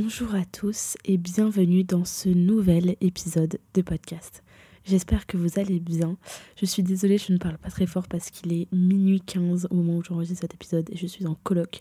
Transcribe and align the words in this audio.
Bonjour 0.00 0.36
à 0.36 0.44
tous 0.44 0.96
et 1.04 1.16
bienvenue 1.16 1.82
dans 1.82 2.04
ce 2.04 2.28
nouvel 2.28 2.94
épisode 3.00 3.58
de 3.74 3.82
podcast. 3.82 4.44
J'espère 4.84 5.26
que 5.26 5.36
vous 5.36 5.58
allez 5.58 5.80
bien. 5.80 6.16
Je 6.56 6.66
suis 6.66 6.84
désolée, 6.84 7.18
je 7.18 7.32
ne 7.32 7.38
parle 7.38 7.58
pas 7.58 7.68
très 7.68 7.86
fort 7.86 8.06
parce 8.06 8.30
qu'il 8.30 8.52
est 8.52 8.68
minuit 8.72 9.20
15 9.20 9.66
au 9.72 9.74
moment 9.74 9.96
où 9.96 10.04
j'enregistre 10.04 10.42
cet 10.42 10.54
épisode 10.54 10.88
et 10.92 10.96
je 10.96 11.08
suis 11.08 11.26
en 11.26 11.34
coloc. 11.34 11.80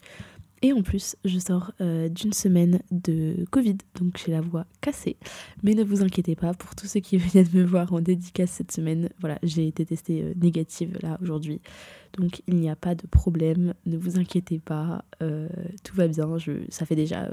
Et 0.63 0.73
en 0.73 0.81
plus, 0.81 1.15
je 1.23 1.37
sors 1.37 1.71
euh, 1.81 2.09
d'une 2.09 2.33
semaine 2.33 2.79
de 2.89 3.45
Covid, 3.51 3.77
donc 3.99 4.19
j'ai 4.23 4.31
la 4.31 4.41
voix 4.41 4.65
cassée. 4.81 5.17
Mais 5.61 5.75
ne 5.75 5.83
vous 5.83 6.01
inquiétez 6.01 6.35
pas, 6.35 6.53
pour 6.53 6.75
tous 6.75 6.87
ceux 6.87 6.99
qui 6.99 7.17
viennent 7.17 7.49
me 7.53 7.63
voir 7.63 7.93
en 7.93 8.01
dédicace 8.01 8.51
cette 8.51 8.71
semaine, 8.71 9.09
voilà, 9.19 9.37
j'ai 9.43 9.67
été 9.67 9.85
testée 9.85 10.23
euh, 10.23 10.33
négative 10.41 10.97
là 11.01 11.19
aujourd'hui. 11.21 11.61
Donc 12.17 12.41
il 12.47 12.55
n'y 12.55 12.69
a 12.69 12.75
pas 12.75 12.95
de 12.95 13.05
problème, 13.05 13.75
ne 13.85 13.97
vous 13.97 14.17
inquiétez 14.17 14.57
pas, 14.57 15.05
euh, 15.21 15.47
tout 15.83 15.95
va 15.95 16.07
bien. 16.07 16.27
Ça 16.69 16.85
fait 16.85 16.95
déjà 16.95 17.31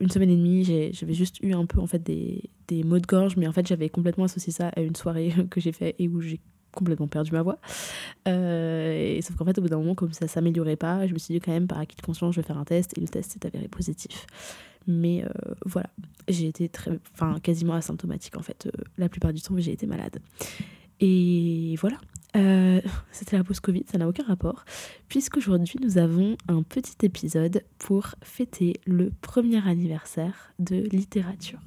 une 0.00 0.08
semaine 0.08 0.30
et 0.30 0.36
demie, 0.36 0.64
j'avais 0.92 1.14
juste 1.14 1.40
eu 1.42 1.52
un 1.52 1.66
peu 1.66 1.80
en 1.80 1.86
fait 1.86 2.02
des, 2.02 2.48
des 2.68 2.82
maux 2.84 2.98
de 2.98 3.06
gorge, 3.06 3.36
mais 3.36 3.46
en 3.46 3.52
fait 3.52 3.66
j'avais 3.66 3.88
complètement 3.88 4.24
associé 4.24 4.52
ça 4.52 4.68
à 4.68 4.80
une 4.80 4.96
soirée 4.96 5.32
que 5.50 5.60
j'ai 5.60 5.72
fait 5.72 5.94
et 5.98 6.08
où 6.08 6.20
j'ai 6.20 6.40
complètement 6.74 7.08
perdu 7.08 7.32
ma 7.32 7.42
voix. 7.42 7.58
Euh, 8.28 9.16
et, 9.16 9.22
sauf 9.22 9.36
qu'en 9.36 9.44
fait, 9.44 9.58
au 9.58 9.62
bout 9.62 9.68
d'un 9.68 9.78
moment, 9.78 9.94
comme 9.94 10.12
ça 10.12 10.28
s'améliorait 10.28 10.76
pas, 10.76 11.06
je 11.06 11.14
me 11.14 11.18
suis 11.18 11.34
dit 11.34 11.40
quand 11.40 11.52
même, 11.52 11.66
par 11.66 11.78
acquis 11.78 11.96
de 11.96 12.02
conscience, 12.02 12.34
je 12.34 12.40
vais 12.40 12.46
faire 12.46 12.58
un 12.58 12.64
test 12.64 12.96
et 12.96 13.00
le 13.00 13.08
test 13.08 13.32
s'est 13.32 13.46
avéré 13.46 13.68
positif. 13.68 14.26
Mais 14.86 15.24
euh, 15.24 15.28
voilà, 15.64 15.88
j'ai 16.28 16.46
été 16.46 16.68
très, 16.68 16.98
enfin, 17.14 17.38
quasiment 17.40 17.74
asymptomatique 17.74 18.36
en 18.36 18.42
fait. 18.42 18.66
Euh, 18.66 18.82
la 18.98 19.08
plupart 19.08 19.32
du 19.32 19.40
temps, 19.40 19.54
j'ai 19.56 19.72
été 19.72 19.86
malade. 19.86 20.18
Et 21.00 21.76
voilà, 21.80 21.98
c'était 23.12 23.36
la 23.36 23.44
pause 23.44 23.60
Covid, 23.60 23.84
ça 23.90 23.98
n'a 23.98 24.08
aucun 24.08 24.24
rapport, 24.24 24.64
puisqu'aujourd'hui 25.08 25.78
nous 25.82 25.98
avons 25.98 26.36
un 26.48 26.62
petit 26.62 26.96
épisode 27.04 27.62
pour 27.78 28.14
fêter 28.22 28.74
le 28.86 29.10
premier 29.20 29.66
anniversaire 29.66 30.52
de 30.58 30.76
littérature 30.76 31.60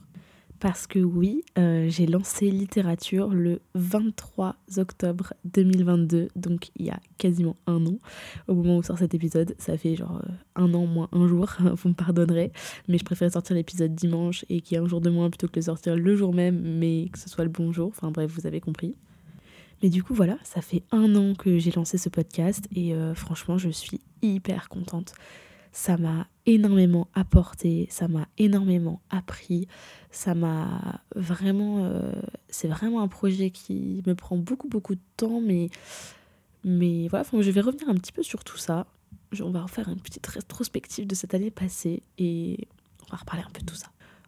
parce 0.59 0.88
que 0.88 1.00
oui, 1.00 1.44
euh, 1.58 1.88
j'ai 1.89 2.08
lancé 2.08 2.50
littérature 2.50 3.30
le 3.30 3.61
23 3.75 4.55
octobre 4.77 5.33
2022, 5.45 6.30
donc 6.36 6.69
il 6.75 6.88
y 6.88 6.89
a 6.89 6.99
quasiment 7.17 7.55
un 7.67 7.86
an. 7.86 7.99
Au 8.47 8.55
moment 8.55 8.77
où 8.77 8.83
sort 8.83 8.97
cet 8.97 9.14
épisode, 9.14 9.55
ça 9.58 9.77
fait 9.77 9.95
genre 9.95 10.22
euh, 10.23 10.31
un 10.55 10.73
an 10.73 10.86
moins 10.86 11.09
un 11.11 11.27
jour, 11.27 11.49
vous 11.59 11.89
me 11.89 11.94
pardonnerez, 11.94 12.52
mais 12.88 12.97
je 12.97 13.05
préfère 13.05 13.31
sortir 13.31 13.55
l'épisode 13.55 13.94
dimanche 13.94 14.45
et 14.49 14.61
qu'il 14.61 14.75
y 14.75 14.80
ait 14.80 14.83
un 14.83 14.88
jour 14.88 15.02
de 15.02 15.09
moins 15.09 15.30
plutôt 15.30 15.47
que 15.47 15.55
le 15.58 15.61
sortir 15.61 15.95
le 15.95 16.16
jour 16.16 16.33
même, 16.33 16.59
mais 16.59 17.09
que 17.11 17.19
ce 17.19 17.30
soit 17.30 17.44
le 17.44 17.49
bon 17.49 17.71
jour. 17.71 17.89
Enfin 17.89 18.11
bref, 18.11 18.31
vous 18.31 18.47
avez 18.47 18.59
compris. 18.59 18.95
Mais 19.83 19.89
du 19.89 20.02
coup, 20.02 20.16
voilà, 20.16 20.38
ça 20.44 20.61
fait 20.61 20.83
un 20.92 21.16
an 21.16 21.36
que 21.36 21.59
j'ai 21.59 21.71
lancé 21.71 21.99
ce 21.99 22.09
podcast 22.09 22.67
et 22.75 22.95
euh, 22.95 23.14
franchement, 23.14 23.59
je 23.59 23.69
suis 23.69 24.02
hyper 24.23 24.69
contente 24.69 25.14
ça 25.77 25.95
m'a 25.95 26.27
énormément 26.47 27.08
apporté, 27.13 27.87
ça 27.91 28.08
m'a 28.08 28.27
énormément 28.39 29.02
appris, 29.11 29.67
ça 30.09 30.33
m'a 30.33 31.02
vraiment... 31.15 31.85
Euh, 31.85 32.11
c'est 32.49 32.69
vraiment 32.69 33.02
un 33.02 33.08
projet 33.08 33.52
qui 33.52 34.02
me 34.08 34.15
prend 34.15 34.37
beaucoup 34.37 34.69
beaucoup 34.69 34.95
de 34.95 35.02
temps, 35.17 35.41
mais, 35.41 35.69
mais 36.63 37.07
voilà, 37.09 37.25
je 37.31 37.52
vais 37.52 37.61
revenir 37.61 37.87
un 37.89 37.95
petit 37.95 38.13
peu 38.13 38.23
sur 38.23 38.43
tout 38.43 38.57
ça. 38.57 38.87
On 39.41 39.52
va 39.52 39.61
refaire 39.61 39.89
une 39.89 39.99
petite 39.99 40.25
rétrospective 40.25 41.05
de 41.05 41.13
cette 41.13 41.33
année 41.33 41.52
passée 41.52 42.02
et 42.17 42.67
on 43.05 43.11
va 43.11 43.17
reparler 43.17 43.43
un 43.45 43.52
peu 43.52 43.59
de 43.59 43.65
tout 43.65 43.75
ça. 43.75 43.87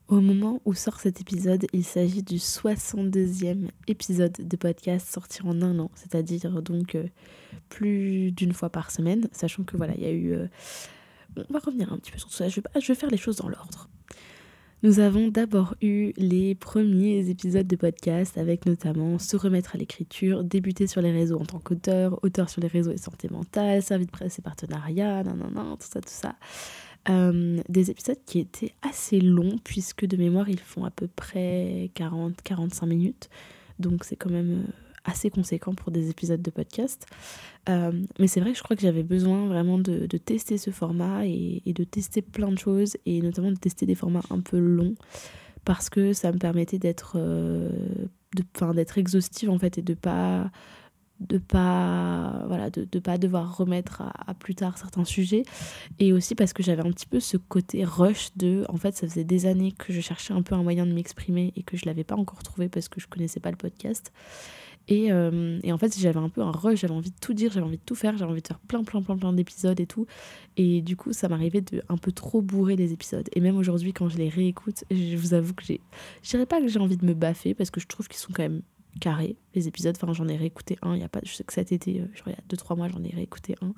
Au 0.09 0.19
moment 0.19 0.59
où 0.65 0.73
sort 0.73 0.99
cet 0.99 1.21
épisode, 1.21 1.67
il 1.71 1.85
s'agit 1.85 2.23
du 2.23 2.35
62e 2.35 3.69
épisode 3.87 4.35
de 4.39 4.57
podcast 4.57 5.07
sorti 5.07 5.41
en 5.43 5.61
un 5.61 5.79
an, 5.79 5.91
c'est-à-dire 5.93 6.61
donc 6.63 6.95
euh, 6.95 7.05
plus 7.69 8.31
d'une 8.31 8.51
fois 8.51 8.69
par 8.69 8.91
semaine, 8.91 9.29
sachant 9.31 9.63
que 9.63 9.77
voilà, 9.77 9.93
il 9.95 10.01
y 10.01 10.07
a 10.07 10.11
eu... 10.11 10.33
Euh, 10.33 10.47
on 11.37 11.53
va 11.53 11.59
revenir 11.59 11.91
un 11.93 11.97
petit 11.97 12.11
peu 12.11 12.17
sur 12.17 12.29
tout 12.29 12.35
ça. 12.35 12.47
Je 12.47 12.59
vais, 12.59 12.95
faire 12.95 13.09
les 13.09 13.17
choses 13.17 13.37
dans 13.37 13.49
l'ordre. 13.49 13.89
Nous 14.81 14.99
avons 14.99 15.27
d'abord 15.27 15.75
eu 15.81 16.13
les 16.15 16.55
premiers 16.55 17.29
épisodes 17.29 17.67
de 17.67 17.75
podcast 17.75 18.37
avec 18.37 18.65
notamment 18.65 19.19
se 19.19 19.35
remettre 19.35 19.75
à 19.75 19.77
l'écriture, 19.77 20.43
débuter 20.45 20.87
sur 20.87 21.01
les 21.01 21.11
réseaux 21.11 21.37
en 21.37 21.45
tant 21.45 21.59
qu'auteur, 21.59 22.17
auteur 22.23 22.49
sur 22.49 22.61
les 22.61 22.69
réseaux 22.69 22.91
et 22.91 22.97
santé 22.97 23.27
mentale, 23.29 23.83
service 23.83 24.07
de 24.07 24.11
presse 24.11 24.39
et 24.39 24.41
partenariat, 24.41 25.23
non, 25.23 25.75
tout 25.75 25.87
ça, 25.87 25.99
tout 25.99 26.07
ça. 26.07 26.35
Euh, 27.09 27.61
des 27.67 27.91
épisodes 27.91 28.19
qui 28.25 28.39
étaient 28.39 28.73
assez 28.81 29.19
longs 29.19 29.57
puisque 29.63 30.05
de 30.05 30.15
mémoire 30.15 30.49
ils 30.49 30.59
font 30.59 30.85
à 30.85 30.91
peu 30.91 31.07
près 31.07 31.91
40-45 31.95 32.85
minutes. 32.85 33.29
Donc 33.79 34.03
c'est 34.03 34.15
quand 34.15 34.29
même 34.29 34.51
euh, 34.51 34.71
assez 35.05 35.29
conséquent 35.29 35.73
pour 35.73 35.91
des 35.91 36.09
épisodes 36.09 36.41
de 36.41 36.51
podcast. 36.51 37.05
Euh, 37.67 37.91
mais 38.19 38.27
c'est 38.27 38.39
vrai 38.39 38.51
que 38.51 38.57
je 38.57 38.63
crois 38.63 38.75
que 38.75 38.81
j'avais 38.81 39.03
besoin 39.03 39.47
vraiment 39.47 39.77
de, 39.77 40.05
tester 40.17 40.57
ce 40.57 40.71
format 40.71 41.25
et, 41.25 41.61
de 41.65 41.83
tester 41.83 42.21
plein 42.21 42.51
de 42.51 42.57
choses 42.57 42.97
et 43.05 43.21
notamment 43.21 43.51
de 43.51 43.57
tester 43.57 43.85
des 43.85 43.95
formats 43.95 44.23
un 44.29 44.39
peu 44.39 44.57
longs 44.57 44.95
parce 45.65 45.89
que 45.89 46.13
ça 46.13 46.31
me 46.31 46.37
permettait 46.37 46.79
d'être 46.79 47.13
euh, 47.15 47.69
d'être 48.73 48.97
exhaustive 48.97 49.49
en 49.49 49.59
fait 49.59 49.77
et 49.77 49.81
de 49.81 49.93
pas 49.93 50.51
de 51.19 51.37
pas 51.37 52.43
voilà 52.47 52.69
de, 52.69 52.87
de 52.89 52.99
pas 52.99 53.17
devoir 53.17 53.57
remettre 53.57 54.01
à, 54.01 54.33
plus 54.33 54.55
tard 54.55 54.77
certains 54.77 55.03
sujets 55.03 55.43
et 55.99 56.13
aussi 56.13 56.33
parce 56.33 56.53
que 56.53 56.63
j'avais 56.63 56.81
un 56.81 56.91
petit 56.91 57.07
peu 57.07 57.19
ce 57.19 57.37
côté 57.37 57.83
rush 57.83 58.29
de 58.37 58.65
en 58.69 58.77
fait 58.77 58.95
ça 58.95 59.07
faisait 59.07 59.25
des 59.25 59.45
années 59.45 59.73
que 59.73 59.91
je 59.91 59.99
cherchais 59.99 60.33
un 60.33 60.41
peu 60.41 60.55
un 60.55 60.63
moyen 60.63 60.85
de 60.85 60.93
m'exprimer 60.93 61.51
et 61.55 61.63
que 61.63 61.75
je 61.75 61.85
l'avais 61.85 62.05
pas 62.05 62.15
encore 62.15 62.41
trouvé 62.43 62.69
parce 62.69 62.87
que 62.87 63.01
je 63.01 63.07
connaissais 63.07 63.41
pas 63.41 63.51
le 63.51 63.57
podcast 63.57 64.13
et, 64.89 65.11
euh, 65.11 65.59
et, 65.61 65.71
en 65.71 65.77
fait, 65.77 65.95
j'avais 65.99 66.19
un 66.19 66.29
peu 66.29 66.41
un 66.41 66.51
rush, 66.51 66.79
j'avais 66.79 66.95
envie 66.95 67.11
de 67.11 67.19
tout 67.21 67.35
dire, 67.35 67.51
j'avais 67.51 67.65
envie 67.65 67.77
de 67.77 67.83
tout 67.85 67.93
faire, 67.93 68.17
j'avais 68.17 68.31
envie 68.31 68.41
de 68.41 68.47
faire 68.47 68.57
plein, 68.57 68.83
plein, 68.83 69.03
plein, 69.03 69.17
plein 69.17 69.31
d'épisodes 69.33 69.79
et 69.79 69.85
tout. 69.85 70.07
Et 70.57 70.81
du 70.81 70.97
coup, 70.97 71.13
ça 71.13 71.29
m'arrivait 71.29 71.61
de 71.61 71.83
un 71.89 71.97
peu 71.97 72.11
trop 72.11 72.41
bourrer 72.41 72.75
les 72.75 72.91
épisodes. 72.91 73.29
Et 73.33 73.39
même 73.39 73.55
aujourd'hui, 73.55 73.93
quand 73.93 74.09
je 74.09 74.17
les 74.17 74.29
réécoute, 74.29 74.83
je 74.89 75.15
vous 75.15 75.35
avoue 75.35 75.53
que 75.53 75.63
j'ai. 75.63 75.79
Je 76.23 76.31
dirais 76.31 76.47
pas 76.47 76.59
que 76.59 76.67
j'ai 76.67 76.79
envie 76.79 76.97
de 76.97 77.05
me 77.05 77.13
baffer 77.13 77.53
parce 77.53 77.69
que 77.69 77.79
je 77.79 77.85
trouve 77.85 78.07
qu'ils 78.07 78.17
sont 78.17 78.33
quand 78.33 78.41
même 78.41 78.63
carrés, 78.99 79.35
les 79.53 79.67
épisodes. 79.67 79.95
Enfin, 79.95 80.11
j'en 80.11 80.27
ai 80.27 80.35
réécouté 80.35 80.79
un, 80.81 80.95
il 80.95 81.01
y 81.01 81.05
a 81.05 81.09
pas. 81.09 81.19
Je 81.23 81.33
sais 81.33 81.43
que 81.43 81.53
cet 81.53 81.71
été, 81.71 81.99
euh, 81.99 82.05
genre, 82.15 82.27
il 82.27 82.31
y 82.31 82.33
a 82.33 82.55
2-3 82.55 82.75
mois, 82.75 82.87
j'en 82.87 83.03
ai 83.03 83.13
réécouté 83.13 83.55
un. 83.61 83.73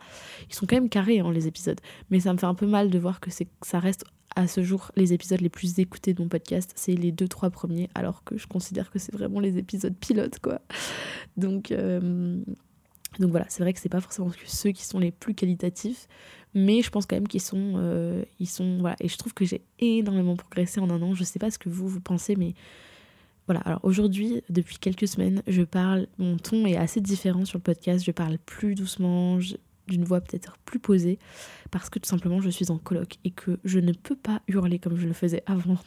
Ils 0.50 0.56
sont 0.56 0.66
quand 0.66 0.78
même 0.78 0.88
carrés, 0.88 1.20
hein, 1.20 1.30
les 1.34 1.46
épisodes. 1.46 1.82
Mais 2.10 2.22
ça 2.22 2.32
me 2.32 2.38
fait 2.38 2.46
un 2.46 2.56
peu 2.56 2.68
mal 2.68 2.90
de 2.90 2.98
voir 2.98 3.20
que, 3.20 3.30
que 3.30 3.68
ça 3.68 3.80
reste 3.80 4.06
à 4.36 4.48
ce 4.48 4.64
jour, 4.64 4.92
les 4.96 5.14
épisodes 5.14 5.42
les 5.42 5.50
plus 5.50 5.80
écoutés 5.80 6.14
de 6.14 6.22
mon 6.22 6.30
podcast, 6.30 6.72
c'est 6.76 6.94
les 6.94 7.12
deux, 7.12 7.28
trois 7.28 7.50
premiers, 7.50 7.90
alors 7.96 8.24
que 8.24 8.38
je 8.38 8.48
considère 8.48 8.92
que 8.92 9.00
c'est 9.00 9.14
vraiment 9.14 9.40
les 9.40 9.58
épisodes 9.58 9.96
pilotes, 9.96 10.40
quoi. 10.40 10.62
Donc, 11.38 11.72
euh, 11.72 12.42
donc 13.20 13.32
voilà, 13.32 13.46
c'est 13.50 13.62
vrai 13.62 13.74
que 13.74 13.80
c'est 13.80 13.90
pas 13.90 14.02
forcément 14.02 14.32
ceux 14.46 14.72
qui 14.72 14.86
sont 14.86 15.00
les 15.00 15.12
plus 15.12 15.34
qualitatifs, 15.34 16.08
mais 16.54 16.82
je 16.82 16.90
pense 16.90 17.06
quand 17.06 17.16
même 17.16 17.28
qu'ils 17.28 17.42
sont, 17.42 17.74
euh, 17.76 18.24
ils 18.40 18.48
sont, 18.48 18.78
voilà. 18.80 18.96
Et 19.00 19.08
je 19.08 19.18
trouve 19.18 19.34
que 19.34 19.46
j'ai 19.46 19.62
énormément 19.80 20.36
progressé 20.36 20.80
en 20.80 20.90
un 20.90 21.02
an. 21.02 21.14
Je 21.14 21.24
sais 21.24 21.40
pas 21.40 21.52
ce 21.52 21.60
que 21.60 21.70
vous, 21.70 21.88
vous 21.88 22.02
pensez, 22.02 22.36
mais 22.36 22.54
voilà. 23.48 23.62
Alors 23.62 23.80
aujourd'hui, 23.84 24.44
depuis 24.50 24.78
quelques 24.78 25.08
semaines, 25.08 25.42
je 25.48 25.64
parle, 25.64 26.08
mon 26.18 26.38
ton 26.38 26.66
est 26.66 26.78
assez 26.78 27.02
différent 27.02 27.46
sur 27.46 27.58
le 27.58 27.64
podcast. 27.64 28.04
Je 28.06 28.12
parle 28.12 28.38
plus 28.38 28.76
doucement, 28.76 29.40
d'une 29.88 30.04
voix 30.04 30.22
peut-être 30.22 30.58
plus 30.66 30.80
posée 30.80 31.20
parce 31.72 31.90
que 31.90 32.00
tout 32.00 32.10
simplement 32.10 32.42
je 32.42 32.50
suis 32.50 32.72
en 32.72 32.78
coloc 32.78 33.18
et 33.24 33.32
que 33.32 33.60
je 33.64 33.80
ne 33.80 33.92
peux 33.94 34.16
pas 34.16 34.42
hurler 34.48 34.80
comme 34.80 34.98
je 34.98 35.08
le 35.08 35.14
faisais 35.14 35.44
avant 35.46 35.78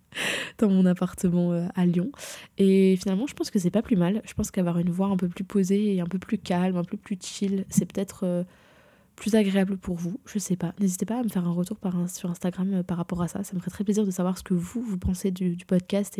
dans 0.58 0.68
mon, 0.68 0.86
appartement 0.86 1.52
euh, 1.52 1.66
à 1.74 1.84
Lyon. 1.84 2.10
Et 2.58 2.96
finalement, 2.96 3.26
je 3.26 3.34
pense 3.34 3.50
que 3.50 3.58
c'est 3.58 3.70
pas 3.70 3.82
plus 3.82 3.96
mal. 3.96 4.22
Je 4.24 4.34
pense 4.34 4.50
qu'avoir 4.50 4.78
une 4.78 4.90
voix 4.90 5.08
un 5.08 5.16
peu 5.16 5.28
plus 5.28 5.44
posée 5.44 5.94
et 5.94 6.00
un 6.00 6.06
peu 6.06 6.18
plus 6.18 6.38
calme, 6.38 6.76
un 6.76 6.84
peu 6.84 6.96
plus 6.96 7.18
chill, 7.20 7.66
c'est 7.68 7.84
peut-être 7.84 8.24
euh, 8.24 8.44
plus 9.16 9.34
agréable 9.34 9.76
pour 9.76 9.96
vous. 9.96 10.20
Je 10.26 10.38
sais 10.38 10.56
pas. 10.56 10.74
N'hésitez 10.78 11.06
pas 11.06 11.18
à 11.18 11.22
me 11.22 11.28
faire 11.28 11.46
un 11.46 11.52
retour 11.52 11.78
sur 12.08 12.30
Instagram 12.30 12.74
euh, 12.74 12.82
par 12.82 12.98
rapport 12.98 13.22
à 13.22 13.28
ça. 13.28 13.42
Ça 13.42 13.54
me 13.54 13.60
ferait 13.60 13.70
très 13.70 13.84
plaisir 13.84 14.04
de 14.04 14.10
savoir 14.10 14.38
ce 14.38 14.42
que 14.42 14.54
vous, 14.54 14.82
vous 14.82 14.98
pensez 14.98 15.30
du, 15.30 15.56
podcast 15.66 16.18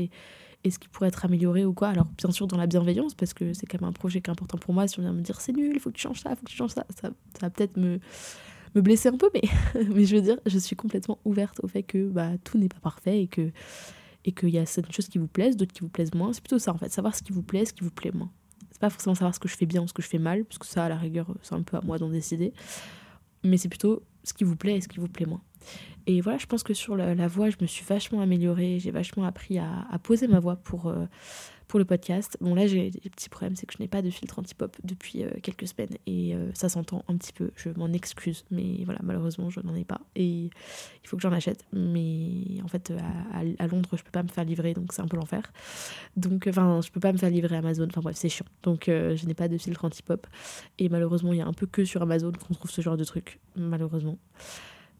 et 0.64 0.70
ce 0.70 0.78
qui 0.78 0.88
pourrait 0.88 1.08
être 1.08 1.24
amélioré 1.24 1.64
ou 1.64 1.72
quoi. 1.72 1.88
Alors, 1.88 2.06
bien 2.18 2.30
sûr, 2.30 2.46
dans 2.46 2.56
la 2.56 2.66
bienveillance, 2.66 3.14
parce 3.14 3.34
que 3.34 3.52
c'est 3.52 3.66
quand 3.66 3.80
même 3.80 3.88
un 3.88 3.92
projet 3.92 4.20
qui 4.20 4.30
est 4.30 4.32
important 4.32 4.58
pour 4.58 4.74
moi. 4.74 4.88
Si 4.88 4.98
on 4.98 5.02
vient 5.02 5.12
me 5.12 5.22
dire 5.22 5.40
c'est 5.40 5.52
nul, 5.52 5.72
il 5.74 5.80
faut 5.80 5.90
que 5.90 5.96
tu 5.96 6.02
changes 6.02 6.20
ça, 6.20 6.30
il 6.30 6.36
faut 6.36 6.44
que 6.44 6.50
tu 6.50 6.56
changes 6.56 6.72
ça, 6.72 6.86
ça, 7.00 7.10
va 7.40 7.50
peut-être 7.50 7.76
me, 7.76 8.00
me 8.74 8.80
blesser 8.80 9.08
un 9.08 9.16
peu, 9.16 9.30
mais, 9.34 9.42
mais 9.88 10.04
je 10.04 10.16
veux 10.16 10.22
dire, 10.22 10.38
je 10.46 10.58
suis 10.58 10.76
complètement 10.76 11.18
ouverte 11.24 11.60
au 11.62 11.68
fait 11.68 11.82
que 11.82 12.08
bah, 12.08 12.30
tout 12.44 12.58
n'est 12.58 12.68
pas 12.68 12.80
parfait 12.80 13.22
et 13.22 13.26
que 13.28 13.50
et 14.26 14.32
qu'il 14.32 14.48
y 14.48 14.58
a 14.58 14.66
certaines 14.66 14.92
choses 14.92 15.08
qui 15.08 15.18
vous 15.18 15.28
plaisent, 15.28 15.56
d'autres 15.56 15.72
qui 15.72 15.82
vous 15.82 15.88
plaisent 15.88 16.12
moins. 16.12 16.32
C'est 16.32 16.42
plutôt 16.42 16.58
ça, 16.58 16.72
en 16.72 16.78
fait, 16.78 16.90
savoir 16.92 17.14
ce 17.14 17.22
qui 17.22 17.32
vous 17.32 17.44
plaît, 17.44 17.64
ce 17.64 17.72
qui 17.72 17.84
vous 17.84 17.92
plaît 17.92 18.10
moins. 18.12 18.30
C'est 18.72 18.80
pas 18.80 18.90
forcément 18.90 19.14
savoir 19.14 19.32
ce 19.32 19.38
que 19.38 19.48
je 19.48 19.56
fais 19.56 19.66
bien 19.66 19.82
ou 19.82 19.86
ce 19.86 19.92
que 19.92 20.02
je 20.02 20.08
fais 20.08 20.18
mal, 20.18 20.44
parce 20.44 20.58
que 20.58 20.66
ça, 20.66 20.84
à 20.84 20.88
la 20.88 20.96
rigueur, 20.96 21.32
c'est 21.42 21.54
un 21.54 21.62
peu 21.62 21.76
à 21.76 21.80
moi 21.80 21.96
d'en 21.96 22.10
décider. 22.10 22.52
mais 23.44 23.56
c'est 23.56 23.68
plutôt 23.68 24.02
ce 24.26 24.34
qui 24.34 24.44
vous 24.44 24.56
plaît 24.56 24.76
et 24.76 24.80
ce 24.80 24.88
qui 24.88 24.98
vous 24.98 25.08
plaît 25.08 25.26
moins. 25.26 25.42
Et 26.06 26.20
voilà, 26.20 26.38
je 26.38 26.46
pense 26.46 26.62
que 26.62 26.74
sur 26.74 26.96
la, 26.96 27.28
voix, 27.28 27.50
je 27.50 27.56
me 27.60 27.66
suis 27.66 27.84
vachement 27.84 28.20
améliorée, 28.20 28.78
j'ai 28.78 28.92
vachement 28.92 29.24
appris 29.24 29.58
à, 29.58 29.98
poser 30.02 30.28
ma 30.28 30.38
voix 30.38 30.56
pour, 30.56 30.86
euh, 30.86 31.06
pour 31.68 31.78
le 31.78 31.84
podcast. 31.84 32.36
Bon, 32.40 32.54
là, 32.54 32.66
j'ai 32.66 32.90
des 32.90 33.10
petits 33.10 33.28
problèmes, 33.28 33.56
c'est 33.56 33.66
que 33.66 33.74
je 33.76 33.82
n'ai 33.82 33.88
pas 33.88 34.02
de 34.02 34.10
filtre 34.10 34.38
anti-pop 34.38 34.76
depuis 34.84 35.24
euh, 35.24 35.30
quelques 35.42 35.66
semaines 35.66 35.96
et 36.06 36.34
euh, 36.34 36.50
ça 36.54 36.68
s'entend 36.68 37.04
un 37.08 37.16
petit 37.16 37.32
peu. 37.32 37.50
Je 37.56 37.70
m'en 37.70 37.92
excuse, 37.92 38.44
mais 38.50 38.84
voilà, 38.84 39.00
malheureusement, 39.02 39.50
je 39.50 39.60
n'en 39.60 39.74
ai 39.74 39.84
pas 39.84 40.00
et 40.14 40.44
il 40.44 41.08
faut 41.08 41.16
que 41.16 41.22
j'en 41.22 41.32
achète. 41.32 41.64
Mais 41.72 42.60
en 42.64 42.68
fait, 42.68 42.92
à, 43.58 43.66
Londres, 43.66 43.90
je 43.96 44.02
peux 44.02 44.10
pas 44.10 44.22
me 44.22 44.28
faire 44.28 44.44
livrer, 44.44 44.74
donc 44.74 44.92
c'est 44.92 45.02
un 45.02 45.08
peu 45.08 45.16
l'enfer. 45.16 45.52
Donc, 46.16 46.46
enfin, 46.48 46.80
je 46.82 46.90
peux 46.90 47.00
pas 47.00 47.12
me 47.12 47.18
faire 47.18 47.30
livrer 47.30 47.56
Amazon, 47.56 47.86
enfin 47.88 48.00
bref, 48.00 48.16
c'est 48.16 48.28
chiant. 48.28 48.46
Donc, 48.62 48.84
je 48.86 49.26
n'ai 49.26 49.34
pas 49.34 49.48
de 49.48 49.58
filtre 49.58 49.84
anti-pop 49.84 50.26
et 50.78 50.88
malheureusement, 50.88 51.32
il 51.32 51.38
y 51.38 51.42
a 51.42 51.46
un 51.46 51.52
peu 51.52 51.66
que 51.66 51.84
sur 51.84 52.02
Amazon 52.02 52.32
qu'on 52.32 52.54
trouve 52.54 52.70
ce 52.70 52.80
genre 52.80 52.96
de 52.96 53.04
truc, 53.04 53.40
malheureusement. 53.56 54.18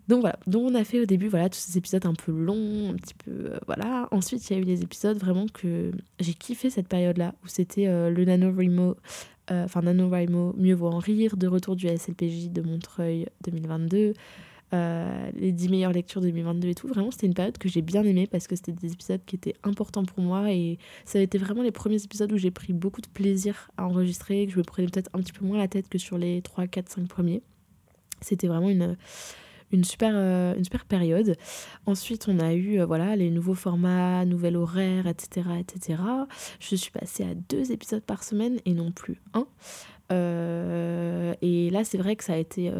Donc 0.08 0.20
voilà, 0.20 0.38
donc 0.46 0.70
on 0.70 0.74
a 0.74 0.84
fait 0.84 1.00
au 1.00 1.04
début 1.04 1.28
voilà 1.28 1.48
tous 1.48 1.58
ces 1.58 1.78
épisodes 1.78 2.06
un 2.06 2.14
peu 2.14 2.30
longs, 2.30 2.90
un 2.90 2.94
petit 2.94 3.14
peu 3.14 3.30
euh, 3.30 3.58
voilà. 3.66 4.08
Ensuite 4.12 4.48
il 4.48 4.52
y 4.52 4.56
a 4.56 4.62
eu 4.62 4.64
des 4.64 4.82
épisodes 4.82 5.18
vraiment 5.18 5.46
que 5.52 5.90
j'ai 6.20 6.34
kiffé 6.34 6.70
cette 6.70 6.86
période-là 6.86 7.34
où 7.44 7.48
c'était 7.48 7.88
euh, 7.88 8.10
le 8.10 8.24
NaNoWriMo, 8.24 8.96
euh, 9.50 9.64
enfin 9.64 9.82
NaNoWriMo, 9.82 10.54
mieux 10.56 10.74
vaut 10.74 10.88
en 10.88 10.98
rire, 10.98 11.36
de 11.36 11.48
retour 11.48 11.74
du 11.74 11.88
SLPJ 11.88 12.50
de 12.50 12.62
Montreuil 12.62 13.26
2022, 13.44 14.12
les 14.72 15.52
10 15.52 15.68
meilleures 15.70 15.92
lectures 15.92 16.20
2022 16.20 16.68
et 16.68 16.74
tout. 16.76 16.86
Vraiment 16.86 17.10
c'était 17.10 17.26
une 17.26 17.34
période 17.34 17.58
que 17.58 17.68
j'ai 17.68 17.82
bien 17.82 18.04
aimée 18.04 18.28
parce 18.28 18.46
que 18.46 18.54
c'était 18.54 18.72
des 18.72 18.92
épisodes 18.92 19.20
qui 19.26 19.34
étaient 19.34 19.56
importants 19.64 20.04
pour 20.04 20.22
moi 20.22 20.52
et 20.52 20.78
ça 21.04 21.18
a 21.18 21.22
été 21.22 21.36
vraiment 21.36 21.62
les 21.62 21.72
premiers 21.72 22.02
épisodes 22.04 22.30
où 22.32 22.36
j'ai 22.36 22.52
pris 22.52 22.72
beaucoup 22.72 23.00
de 23.00 23.08
plaisir 23.08 23.72
à 23.76 23.86
enregistrer, 23.86 24.46
que 24.46 24.52
je 24.52 24.58
me 24.58 24.62
prenais 24.62 24.86
peut-être 24.86 25.10
un 25.14 25.18
petit 25.18 25.32
peu 25.32 25.44
moins 25.44 25.58
la 25.58 25.66
tête 25.66 25.88
que 25.88 25.98
sur 25.98 26.16
les 26.16 26.42
3, 26.42 26.68
4, 26.68 26.90
5 26.90 27.08
premiers. 27.08 27.42
C'était 28.20 28.46
vraiment 28.46 28.70
une 28.70 28.96
une 29.72 29.84
super, 29.84 30.12
euh, 30.14 30.54
une 30.56 30.64
super 30.64 30.84
période. 30.84 31.36
Ensuite, 31.86 32.26
on 32.28 32.38
a 32.38 32.54
eu 32.54 32.80
euh, 32.80 32.86
voilà, 32.86 33.16
les 33.16 33.30
nouveaux 33.30 33.54
formats, 33.54 34.24
nouvel 34.24 34.56
horaire, 34.56 35.06
etc., 35.06 35.48
etc. 35.58 36.02
Je 36.60 36.76
suis 36.76 36.90
passée 36.90 37.24
à 37.24 37.34
deux 37.34 37.72
épisodes 37.72 38.02
par 38.02 38.24
semaine 38.24 38.58
et 38.64 38.74
non 38.74 38.92
plus 38.92 39.20
un. 39.34 39.46
Euh, 40.12 41.34
et 41.42 41.70
là, 41.70 41.82
c'est 41.84 41.98
vrai 41.98 42.14
que 42.14 42.22
ça 42.22 42.34
a 42.34 42.36
été 42.36 42.72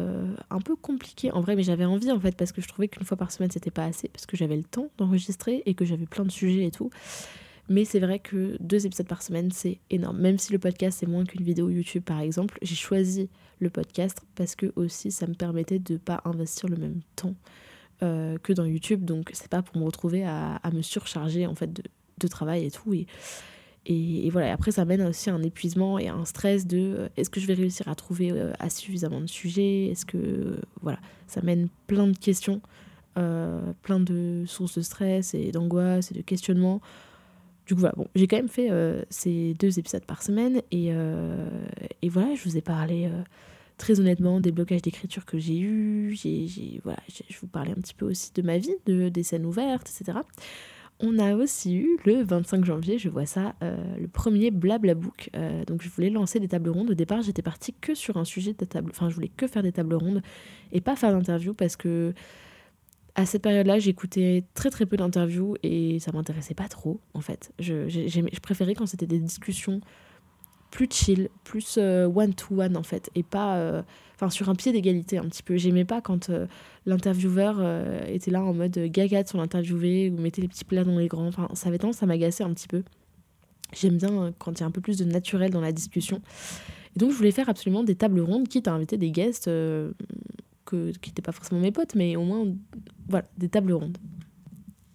un 0.49 0.61
peu 0.61 0.75
compliqué 0.75 1.31
en 1.31 1.41
vrai, 1.41 1.55
mais 1.55 1.63
j'avais 1.63 1.85
envie 1.85 2.11
en 2.11 2.19
fait 2.19 2.35
parce 2.35 2.51
que 2.51 2.61
je 2.61 2.67
trouvais 2.67 2.87
qu'une 2.87 3.05
fois 3.05 3.17
par 3.17 3.31
semaine 3.31 3.51
c'était 3.51 3.71
pas 3.71 3.83
assez 3.83 4.07
parce 4.07 4.25
que 4.25 4.37
j'avais 4.37 4.55
le 4.55 4.63
temps 4.63 4.89
d'enregistrer 4.97 5.61
et 5.65 5.73
que 5.73 5.83
j'avais 5.83 6.05
plein 6.05 6.23
de 6.23 6.31
sujets 6.31 6.65
et 6.65 6.71
tout. 6.71 6.89
Mais 7.69 7.83
c'est 7.83 7.99
vrai 7.99 8.19
que 8.19 8.55
deux 8.61 8.85
épisodes 8.85 9.07
par 9.07 9.21
semaine, 9.21 9.51
c'est 9.51 9.79
énorme. 9.89 10.19
Même 10.19 10.37
si 10.37 10.53
le 10.53 10.59
podcast 10.59 10.99
c'est 10.99 11.05
moins 11.05 11.25
qu'une 11.25 11.43
vidéo 11.43 11.69
YouTube 11.69 12.03
par 12.03 12.21
exemple, 12.21 12.57
j'ai 12.61 12.75
choisi 12.75 13.29
le 13.59 13.69
podcast 13.69 14.21
parce 14.35 14.55
que 14.55 14.71
aussi 14.75 15.11
ça 15.11 15.27
me 15.27 15.33
permettait 15.33 15.79
de 15.79 15.97
pas 15.97 16.21
investir 16.25 16.69
le 16.69 16.77
même 16.77 17.01
temps 17.15 17.35
euh, 18.03 18.37
que 18.43 18.53
dans 18.53 18.65
YouTube. 18.65 19.05
Donc 19.05 19.31
c'est 19.33 19.49
pas 19.49 19.61
pour 19.61 19.77
me 19.77 19.83
retrouver 19.85 20.23
à, 20.25 20.59
me 20.73 20.81
surcharger 20.81 21.47
en 21.47 21.55
fait 21.55 21.71
de, 22.19 22.27
travail 22.27 22.65
et 22.65 22.71
tout. 22.71 22.93
Et, 22.93 23.07
et, 23.85 24.29
voilà, 24.29 24.51
après 24.53 24.71
ça 24.71 24.85
mène 24.85 25.01
aussi 25.01 25.29
à 25.29 25.33
un 25.33 25.41
épuisement 25.41 25.97
et 25.97 26.07
à 26.07 26.13
un 26.13 26.25
stress 26.25 26.67
de 26.67 26.77
euh, 26.77 27.09
est-ce 27.17 27.29
que 27.29 27.39
je 27.39 27.47
vais 27.47 27.53
réussir 27.53 27.87
à 27.87 27.95
trouver 27.95 28.31
euh, 28.31 28.53
suffisamment 28.69 29.21
de 29.21 29.27
sujets? 29.27 29.87
Est-ce 29.87 30.05
que 30.05 30.59
voilà, 30.81 30.99
ça 31.27 31.41
mène 31.41 31.69
plein 31.87 32.07
de 32.07 32.17
questions, 32.17 32.61
plein 33.15 33.99
de 33.99 34.43
sources 34.45 34.77
de 34.77 34.83
stress 34.83 35.33
et 35.33 35.51
d'angoisse 35.51 36.11
et 36.11 36.13
de 36.13 36.21
questionnements 36.21 36.81
du 37.67 37.75
coup, 37.75 37.81
voilà, 37.81 37.95
bon, 37.97 38.07
j'ai 38.15 38.27
quand 38.27 38.37
même 38.37 38.47
fait 38.47 38.71
euh, 38.71 39.03
ces 39.09 39.53
deux 39.55 39.77
épisodes 39.77 40.05
par 40.05 40.23
semaine 40.23 40.61
et, 40.71 40.87
euh, 40.91 41.49
voilà, 42.05 42.33
je 42.33 42.43
vous 42.45 42.55
ai 42.55 42.61
parlé 42.61 43.05
euh, 43.05 43.21
très 43.77 43.99
honnêtement 43.99 44.39
des 44.39 44.53
blocages 44.53 44.81
d'écriture 44.81 45.25
que 45.25 45.37
j'ai 45.37 45.59
eus. 45.59 46.15
J'ai, 46.15 46.79
voilà, 46.83 46.99
je 47.07 47.37
vous 47.39 47.47
parlais 47.47 47.71
un 47.71 47.81
petit 47.81 47.93
peu 47.93 48.05
aussi 48.05 48.31
de 48.33 48.41
ma 48.41 48.57
vie, 48.57 48.73
de, 48.85 49.09
des 49.09 49.23
scènes 49.23 49.45
ouvertes, 49.45 49.89
etc. 49.89 50.19
On 50.99 51.19
a 51.19 51.35
aussi 51.35 51.75
eu 51.75 51.99
le 52.05 52.23
25 52.23 52.63
janvier, 52.63 52.97
je 52.97 53.09
vois 53.09 53.27
ça, 53.27 53.53
le 53.61 54.07
premier 54.07 54.49
Blabla 54.49 54.95
Book. 54.95 55.29
donc 55.67 55.83
je 55.83 55.89
voulais 55.89 56.09
lancer 56.09 56.39
des 56.39 56.47
tables 56.47 56.71
rondes. 56.71 56.89
Au 56.89 56.95
départ, 56.95 57.21
j'étais 57.21 57.43
partie 57.43 57.73
que 57.73 57.93
sur 57.93 58.17
un 58.17 58.25
sujet 58.25 58.53
de 58.53 58.65
table. 58.65 58.89
Enfin, 58.89 59.07
je 59.09 59.13
voulais 59.13 59.27
que 59.27 59.45
faire 59.45 59.61
des 59.61 59.73
tables 59.73 59.93
rondes 59.93 60.23
et 60.71 60.81
pas 60.81 60.95
faire 60.95 61.11
d'interview 61.11 61.53
parce 61.53 61.75
que 61.75 62.15
à 63.17 63.25
cette 63.25 63.41
période-là, 63.41 63.79
j'écoutais 63.79 64.43
très 64.53 64.69
très 64.69 64.85
peu 64.85 64.95
d'interviews 64.95 65.55
et 65.63 65.97
ça 65.99 66.11
m'intéressait 66.11 66.53
pas 66.53 66.67
trop 66.67 67.01
en 67.15 67.19
fait. 67.19 67.51
Je, 67.59 68.39
préférais 68.39 68.75
quand 68.75 68.85
c'était 68.85 69.07
des 69.07 69.17
discussions 69.17 69.81
plus 70.69 70.87
chill, 70.91 71.29
plus 71.43 71.77
one-to-one 71.77 72.75
euh, 72.75 72.79
en 72.79 72.83
fait, 72.83 73.09
et 73.15 73.23
pas 73.23 73.57
euh, 73.57 73.81
sur 74.29 74.49
un 74.49 74.55
pied 74.55 74.71
d'égalité 74.71 75.17
un 75.17 75.23
petit 75.23 75.41
peu. 75.41 75.57
J'aimais 75.57 75.83
pas 75.83 75.99
quand 75.99 76.29
euh, 76.29 76.45
l'intervieweur 76.85 77.59
était 78.07 78.29
là 78.29 78.43
en 78.43 78.53
mode 78.53 78.77
gaga 78.77 79.23
de 79.23 79.27
son 79.27 79.39
interviewé 79.39 80.11
ou 80.11 80.21
mettait 80.21 80.43
les 80.43 80.47
petits 80.47 80.65
plats 80.65 80.83
dans 80.83 80.99
les 80.99 81.07
grands. 81.07 81.27
Enfin, 81.27 81.49
ça 81.55 81.69
avait 81.69 81.79
tendance 81.79 82.03
à 82.03 82.05
m'agacer 82.05 82.43
un 82.43 82.53
petit 82.53 82.67
peu. 82.67 82.83
J'aime 83.73 83.97
bien 83.97 84.31
quand 84.37 84.51
il 84.51 84.59
y 84.59 84.63
a 84.63 84.67
un 84.67 84.71
peu 84.71 84.81
plus 84.81 84.97
de 84.97 85.05
naturel 85.05 85.49
dans 85.49 85.61
la 85.61 85.71
discussion. 85.71 86.21
Et 86.95 86.99
donc 86.99 87.11
je 87.11 87.15
voulais 87.15 87.31
faire 87.31 87.49
absolument 87.49 87.83
des 87.83 87.95
tables 87.95 88.19
rondes, 88.19 88.47
quitte 88.47 88.67
à 88.67 88.73
inviter 88.73 88.97
des 88.97 89.09
guests 89.09 89.49
que, 90.67 90.91
qui 90.91 91.09
n'étaient 91.09 91.21
pas 91.21 91.31
forcément 91.31 91.61
mes 91.61 91.71
potes, 91.71 91.95
mais 91.95 92.15
au 92.15 92.23
moins 92.23 92.45
voilà, 93.07 93.25
des 93.37 93.49
tables 93.49 93.73
rondes. 93.73 93.97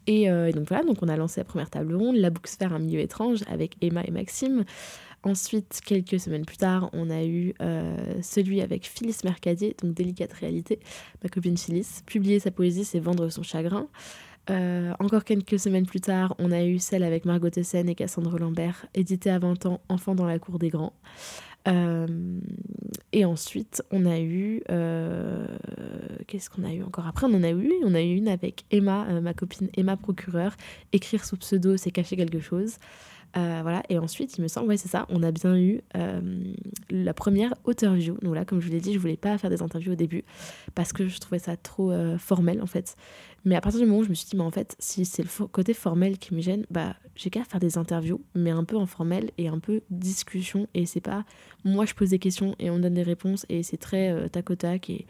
Euh, 0.09 0.47
et, 0.47 0.53
donc 0.53 0.69
voilà, 0.69 0.85
donc 0.85 0.99
on 1.03 1.09
a 1.09 1.17
lancé 1.17 1.41
la 1.41 1.45
première 1.45 1.71
table 1.71 1.95
ronde, 1.95 2.17
la 2.17 2.31
Booksphère, 2.31 2.73
un 2.73 2.79
milieu 2.79 3.01
étrange, 3.01 3.41
avec 3.49 3.77
Emma 3.81 4.03
et 4.05 4.11
Maxime. 4.11 4.65
Ensuite, 5.25 5.81
quelques 5.85 6.19
semaines 6.19 6.45
plus 6.45 6.57
tard, 6.57 6.91
on 6.93 7.09
a 7.09 7.25
eu 7.25 7.55
euh, 7.63 7.97
celui 8.23 8.61
avec 8.61 8.87
Phyllis 8.87 9.19
Mercadier, 9.23 9.77
donc 9.81 9.95
Délicate 9.95 10.33
Réalité, 10.33 10.81
ma 11.23 11.29
copine 11.29 11.57
Phyllis. 11.57 12.03
Publier 12.07 12.41
sa 12.41 12.51
poésie, 12.51 12.85
c'est 12.85 12.99
vendre 12.99 13.29
son 13.29 13.45
chagrin. 13.45 13.89
Euh, 14.51 14.93
encore 14.99 15.23
quelques 15.23 15.61
semaines 15.61 15.87
plus 15.87 16.01
tard, 16.01 16.35
on 16.41 16.51
a 16.51 16.65
eu 16.65 16.81
celle 16.81 17.05
avec 17.05 17.25
Margot 17.25 17.51
Tessen 17.51 17.89
et 17.89 17.95
Cassandre 17.95 18.37
Lambert, 18.39 18.87
éditée 18.95 19.31
à 19.31 19.39
20 19.39 19.67
ans, 19.67 19.81
Enfant 19.89 20.17
dans 20.17 20.27
la 20.27 20.41
cour 20.41 20.59
des 20.59 20.71
grands. 20.71 20.95
Euh, 21.69 22.07
et 23.13 23.25
ensuite, 23.25 23.83
on 23.91 24.07
a 24.07 24.19
eu. 24.19 24.63
Euh, 24.71 25.47
qu'est-ce 26.27 26.51
qu'on 26.51 26.65
a 26.65 26.73
eu 26.73 26.83
encore 26.83 27.07
Après, 27.07 27.27
on 27.27 27.35
en 27.35 27.43
a 27.43 27.51
eu. 27.51 27.73
On 27.85 27.95
a 27.95 28.03
eu 28.03 28.15
une 28.15 28.29
avec 28.29 28.65
Emma, 28.71 29.07
euh, 29.09 29.21
ma 29.21 29.35
copine 29.35 29.69
Emma 29.77 29.97
Procureur. 29.97 30.57
Écrire 30.93 31.25
sous 31.25 31.37
pseudo, 31.37 31.77
c'est 31.77 31.91
cacher 31.91 32.17
quelque 32.17 32.41
chose. 32.41 32.77
Voilà, 33.35 33.83
et 33.89 33.99
ensuite, 33.99 34.37
il 34.39 34.43
me 34.43 34.49
semble, 34.49 34.69
ouais, 34.69 34.77
c'est 34.77 34.89
ça, 34.89 35.07
on 35.09 35.23
a 35.23 35.31
bien 35.31 35.57
eu 35.57 35.81
la 36.91 37.15
première 37.15 37.55
interview. 37.67 38.17
Donc 38.23 38.35
là, 38.35 38.45
comme 38.45 38.61
je 38.61 38.67
vous 38.67 38.73
l'ai 38.73 38.81
dit, 38.81 38.93
je 38.93 38.99
voulais 38.99 39.17
pas 39.17 39.37
faire 39.39 39.51
des 39.51 39.63
interviews 39.63 39.93
au 39.93 39.97
début 39.97 40.25
parce 40.75 40.93
que 40.93 41.09
je 41.09 41.19
trouvais 41.19 41.39
ça 41.39 41.57
trop 41.57 41.93
formel 42.19 42.61
en 42.63 42.67
fait. 42.67 42.97
Mais 43.45 43.57
à 43.57 43.61
partir 43.61 43.81
du 43.81 43.87
moment 43.87 44.01
où 44.01 44.05
je 44.05 44.09
me 44.11 44.15
suis 44.15 44.29
dit, 44.29 44.37
mais 44.37 44.45
en 44.45 44.51
fait, 44.51 44.77
si 44.79 45.05
c'est 45.05 45.23
le 45.23 45.47
côté 45.47 45.75
formel 45.75 46.19
qui 46.19 46.35
me 46.35 46.41
gêne, 46.41 46.65
bah, 46.71 46.95
j'ai 47.17 47.31
qu'à 47.31 47.45
faire 47.45 47.61
des 47.61 47.77
interviews, 47.77 48.21
mais 48.35 48.51
un 48.51 48.65
peu 48.65 48.77
informel 48.77 49.31
et 49.39 49.49
un 49.49 49.59
peu 49.59 49.81
discussion. 49.91 50.69
Et 50.75 50.87
c'est 50.87 51.01
pas 51.01 51.25
moi 51.65 51.85
je 51.87 51.95
pose 51.95 52.11
des 52.11 52.19
questions 52.19 52.55
et 52.59 52.71
on 52.71 52.79
donne 52.79 52.95
des 52.95 53.03
réponses 53.03 53.47
et 53.49 53.63
c'est 53.63 53.77
très 53.77 54.11
euh, 54.11 54.29
tac 54.29 54.51
au 54.51 54.57
tac 54.57 54.91
et 54.91 55.07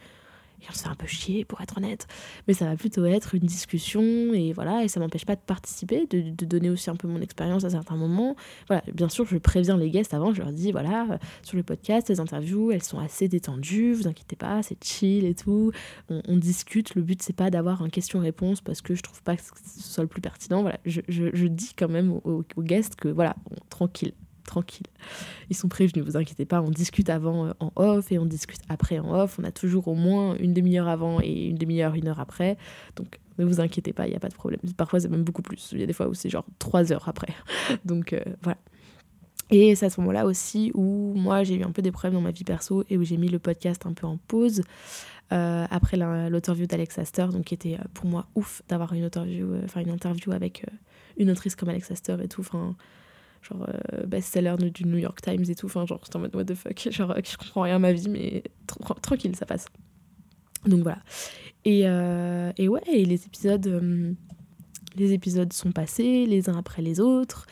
et 0.62 0.66
on 0.70 0.74
se 0.74 0.88
un 0.88 0.94
peu 0.94 1.06
chier 1.06 1.44
pour 1.44 1.60
être 1.60 1.78
honnête, 1.78 2.06
mais 2.46 2.54
ça 2.54 2.66
va 2.66 2.76
plutôt 2.76 3.04
être 3.04 3.34
une 3.34 3.42
discussion 3.42 4.02
et 4.02 4.52
voilà, 4.52 4.84
et 4.84 4.88
ça 4.88 5.00
m'empêche 5.00 5.24
pas 5.24 5.36
de 5.36 5.40
participer, 5.40 6.06
de, 6.06 6.30
de, 6.30 6.46
donner 6.46 6.70
aussi 6.70 6.90
un 6.90 6.96
peu 6.96 7.08
mon 7.08 7.20
expérience 7.20 7.64
à 7.64 7.70
certains 7.70 7.96
moments. 7.96 8.36
Voilà, 8.68 8.82
bien 8.92 9.08
sûr, 9.08 9.26
je 9.26 9.38
préviens 9.38 9.76
les 9.76 9.90
guests 9.90 10.14
avant, 10.14 10.34
je 10.34 10.42
leur 10.42 10.52
dis 10.52 10.72
voilà, 10.72 11.06
euh, 11.10 11.18
sur 11.42 11.56
le 11.56 11.62
podcast, 11.62 12.08
les 12.08 12.20
interviews, 12.20 12.72
elles 12.72 12.82
sont 12.82 12.98
assez 12.98 13.28
détendues, 13.28 13.92
vous 13.92 14.06
inquiétez 14.06 14.36
pas, 14.36 14.62
c'est 14.62 14.82
chill 14.82 15.24
et 15.24 15.34
tout, 15.34 15.72
on, 16.08 16.36
discute, 16.36 16.94
le 16.94 17.02
but 17.02 17.22
c'est 17.22 17.36
pas 17.36 17.50
d'avoir 17.50 17.82
un 17.82 17.88
question-réponse 17.88 18.60
parce 18.60 18.80
que 18.80 18.94
je 18.94 19.02
trouve 19.02 19.22
pas 19.22 19.36
que 19.36 19.42
ce 19.42 19.82
soit 19.82 20.04
le 20.04 20.08
plus 20.08 20.22
pertinent, 20.22 20.62
voilà, 20.62 20.78
je, 20.84 21.00
je, 21.08 21.46
dis 21.46 21.72
quand 21.76 21.88
même 21.88 22.20
aux 22.24 22.44
guests 22.58 22.96
que 22.96 23.08
voilà, 23.08 23.36
tranquille, 23.68 24.12
tranquille. 24.44 24.86
Ils 25.50 25.56
sont 25.56 25.68
prévenus, 25.68 26.04
vous 26.04 26.16
inquiétez 26.16 26.44
pas, 26.44 26.60
on 26.62 26.70
discute 26.70 27.10
avant 27.10 27.46
euh, 27.46 27.52
en 27.60 27.72
off 27.76 28.12
et 28.12 28.18
on 28.18 28.26
discute 28.26 28.60
après 28.68 28.98
en 28.98 29.12
off. 29.14 29.38
On 29.40 29.44
a 29.44 29.52
toujours 29.52 29.88
au 29.88 29.94
moins 29.94 30.36
une 30.36 30.52
demi-heure 30.52 30.88
avant 30.88 31.20
et 31.20 31.46
une 31.48 31.56
demi-heure, 31.56 31.94
une 31.94 32.08
heure 32.08 32.20
après. 32.20 32.56
Donc 32.96 33.18
ne 33.38 33.44
vous 33.44 33.60
inquiétez 33.60 33.92
pas, 33.92 34.06
il 34.06 34.10
n'y 34.10 34.16
a 34.16 34.20
pas 34.20 34.28
de 34.28 34.34
problème. 34.34 34.60
Parfois 34.76 35.00
c'est 35.00 35.08
même 35.08 35.24
beaucoup 35.24 35.42
plus. 35.42 35.70
Il 35.72 35.80
y 35.80 35.82
a 35.82 35.86
des 35.86 35.92
fois 35.92 36.08
où 36.08 36.14
c'est 36.14 36.30
genre 36.30 36.44
trois 36.58 36.92
heures 36.92 37.08
après. 37.08 37.34
Donc 37.84 38.12
euh, 38.12 38.20
voilà. 38.42 38.58
Et 39.50 39.74
c'est 39.74 39.86
à 39.86 39.90
ce 39.90 40.00
moment-là 40.00 40.24
aussi 40.24 40.70
où 40.74 41.12
moi 41.14 41.44
j'ai 41.44 41.56
eu 41.56 41.62
un 41.62 41.72
peu 41.72 41.82
des 41.82 41.92
problèmes 41.92 42.14
dans 42.14 42.22
ma 42.22 42.30
vie 42.30 42.44
perso 42.44 42.84
et 42.88 42.96
où 42.96 43.04
j'ai 43.04 43.18
mis 43.18 43.28
le 43.28 43.38
podcast 43.38 43.84
un 43.86 43.92
peu 43.92 44.06
en 44.06 44.16
pause. 44.16 44.62
Euh, 45.32 45.66
après 45.70 45.96
l'interview 45.96 46.66
d'Alex 46.66 46.98
Astor, 46.98 47.28
donc 47.28 47.44
qui 47.44 47.54
était 47.54 47.78
pour 47.94 48.06
moi 48.06 48.26
ouf 48.34 48.62
d'avoir 48.68 48.92
une 48.92 49.04
interview, 49.04 49.54
enfin 49.64 49.80
une 49.80 49.90
interview 49.90 50.32
avec 50.32 50.66
une 51.16 51.30
autrice 51.30 51.56
comme 51.56 51.68
Alex 51.68 51.90
Astor 51.90 52.20
et 52.20 52.28
tout. 52.28 52.40
Enfin, 52.40 52.76
genre 53.42 53.66
euh, 53.68 54.06
best-seller 54.06 54.56
du 54.72 54.84
New 54.84 54.98
York 54.98 55.20
Times 55.20 55.44
et 55.48 55.54
tout. 55.54 55.66
Enfin, 55.66 55.86
genre, 55.86 56.00
j'étais 56.04 56.16
en 56.16 56.20
mode 56.20 56.34
what 56.34 56.44
the 56.44 56.54
fuck? 56.54 56.88
Genre, 56.90 57.14
je 57.24 57.36
comprends 57.36 57.62
rien 57.62 57.76
à 57.76 57.78
ma 57.78 57.92
vie, 57.92 58.08
mais 58.08 58.42
tranquille, 59.02 59.34
ça 59.36 59.46
passe. 59.46 59.66
Donc 60.66 60.82
voilà. 60.82 60.98
Et, 61.64 61.82
euh, 61.84 62.52
et 62.56 62.68
ouais, 62.68 62.82
et 62.86 63.04
les 63.04 63.26
épisodes, 63.26 63.66
euh, 63.66 64.12
les 64.96 65.12
épisodes 65.12 65.52
sont 65.52 65.72
passés 65.72 66.26
les 66.26 66.48
uns 66.48 66.56
après 66.56 66.82
les 66.82 67.00
autres. 67.00 67.46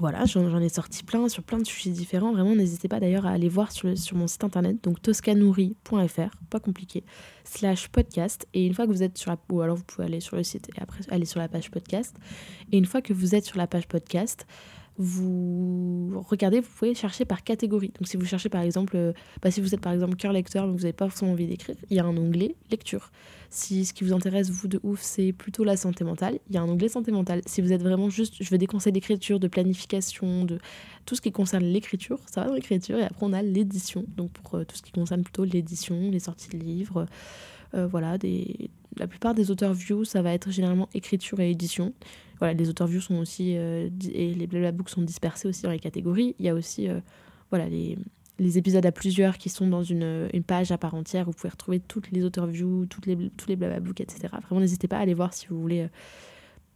Voilà, 0.00 0.24
j'en 0.24 0.60
ai 0.60 0.68
sorti 0.68 1.04
plein 1.04 1.28
sur 1.28 1.42
plein 1.42 1.58
de 1.58 1.66
sujets 1.66 1.90
différents. 1.90 2.32
Vraiment, 2.32 2.54
n'hésitez 2.54 2.88
pas 2.88 2.98
d'ailleurs 2.98 3.26
à 3.26 3.30
aller 3.30 3.48
voir 3.48 3.70
sur, 3.72 3.88
mon 4.14 4.26
site 4.26 4.42
internet, 4.42 4.82
donc 4.82 5.02
toscanouri.fr, 5.02 6.36
pas 6.48 6.60
compliqué, 6.60 7.04
slash 7.44 7.88
podcast. 7.88 8.46
Et 8.54 8.66
une 8.66 8.74
fois 8.74 8.86
que 8.86 8.92
vous 8.92 9.02
êtes 9.02 9.18
sur 9.18 9.30
la... 9.30 9.38
Ou 9.50 9.60
alors 9.60 9.76
vous 9.76 9.84
pouvez 9.84 10.06
aller 10.06 10.20
sur 10.20 10.36
le 10.36 10.42
site 10.42 10.70
et 10.74 10.80
après 10.80 11.00
aller 11.10 11.26
sur 11.26 11.40
la 11.40 11.48
page 11.48 11.70
podcast. 11.70 12.16
Et 12.72 12.78
une 12.78 12.86
fois 12.86 13.02
que 13.02 13.12
vous 13.12 13.34
êtes 13.34 13.44
sur 13.44 13.58
la 13.58 13.66
page 13.66 13.86
podcast, 13.86 14.46
vous 14.98 16.22
regardez, 16.28 16.60
vous 16.60 16.68
pouvez 16.68 16.94
chercher 16.94 17.24
par 17.24 17.42
catégorie. 17.42 17.92
Donc 17.98 18.06
si 18.06 18.16
vous 18.16 18.26
cherchez 18.26 18.48
par 18.48 18.60
exemple, 18.60 18.96
euh, 18.96 19.12
bah, 19.40 19.50
si 19.50 19.60
vous 19.60 19.74
êtes 19.74 19.80
par 19.80 19.92
exemple 19.92 20.16
cœur 20.16 20.32
lecteur 20.32 20.66
mais 20.66 20.72
vous 20.72 20.80
n'avez 20.80 20.92
pas 20.92 21.08
forcément 21.08 21.32
envie 21.32 21.46
d'écrire, 21.46 21.76
il 21.88 21.96
y 21.96 22.00
a 22.00 22.04
un 22.04 22.16
onglet 22.16 22.56
lecture. 22.70 23.10
Si 23.48 23.84
ce 23.84 23.94
qui 23.94 24.04
vous 24.04 24.12
intéresse 24.12 24.50
vous 24.50 24.68
de 24.68 24.80
ouf 24.82 25.00
c'est 25.00 25.32
plutôt 25.32 25.64
la 25.64 25.76
santé 25.76 26.04
mentale, 26.04 26.38
il 26.48 26.54
y 26.54 26.58
a 26.58 26.62
un 26.62 26.68
onglet 26.68 26.88
santé 26.88 27.10
mentale. 27.10 27.40
Si 27.46 27.62
vous 27.62 27.72
êtes 27.72 27.82
vraiment 27.82 28.10
juste, 28.10 28.36
je 28.40 28.50
veux 28.50 28.58
des 28.58 28.66
conseils 28.66 28.92
d'écriture, 28.92 29.40
de 29.40 29.48
planification, 29.48 30.44
de 30.44 30.58
tout 31.06 31.14
ce 31.14 31.22
qui 31.22 31.32
concerne 31.32 31.64
l'écriture, 31.64 32.18
ça 32.26 32.42
va 32.42 32.48
dans 32.48 32.54
l'écriture 32.54 32.98
et 32.98 33.04
après 33.04 33.24
on 33.24 33.32
a 33.32 33.42
l'édition. 33.42 34.04
Donc 34.16 34.30
pour 34.32 34.56
euh, 34.56 34.64
tout 34.64 34.76
ce 34.76 34.82
qui 34.82 34.92
concerne 34.92 35.22
plutôt 35.22 35.44
l'édition, 35.44 36.10
les 36.10 36.20
sorties 36.20 36.50
de 36.50 36.58
livres, 36.58 37.06
euh, 37.74 37.86
voilà, 37.86 38.18
des... 38.18 38.70
la 38.98 39.06
plupart 39.06 39.34
des 39.34 39.50
auteurs 39.50 39.72
view 39.72 40.04
ça 40.04 40.20
va 40.20 40.34
être 40.34 40.50
généralement 40.50 40.90
écriture 40.92 41.40
et 41.40 41.50
édition 41.50 41.94
voilà, 42.42 42.54
les 42.54 42.68
auteurs 42.68 42.88
views 42.88 43.00
sont 43.00 43.18
aussi 43.18 43.56
euh, 43.56 43.88
et 44.12 44.34
les 44.34 44.48
blabla 44.48 44.72
books 44.72 44.88
sont 44.88 45.02
dispersés 45.02 45.46
aussi 45.46 45.62
dans 45.62 45.70
les 45.70 45.78
catégories. 45.78 46.34
Il 46.40 46.44
y 46.44 46.48
a 46.48 46.54
aussi 46.54 46.88
euh, 46.88 46.98
voilà 47.50 47.68
les, 47.68 47.96
épisodes 48.58 48.84
à 48.84 48.90
plusieurs 48.90 49.38
qui 49.38 49.48
sont 49.48 49.68
dans 49.68 49.84
une, 49.84 50.28
page 50.44 50.72
à 50.72 50.76
part 50.76 50.94
entière. 50.94 51.26
Vous 51.26 51.30
pouvez 51.30 51.50
retrouver 51.50 51.78
toutes 51.78 52.10
les 52.10 52.24
auteurs 52.24 52.48
views, 52.48 52.86
toutes 52.86 53.06
tous 53.36 53.48
les 53.48 53.54
blabla 53.54 53.78
books, 53.78 54.00
etc. 54.00 54.34
Vraiment, 54.42 54.60
n'hésitez 54.60 54.88
pas 54.88 54.96
à 54.96 55.02
aller 55.02 55.14
voir 55.14 55.32
si 55.32 55.46
vous 55.46 55.60
voulez 55.60 55.82
euh, 55.82 55.88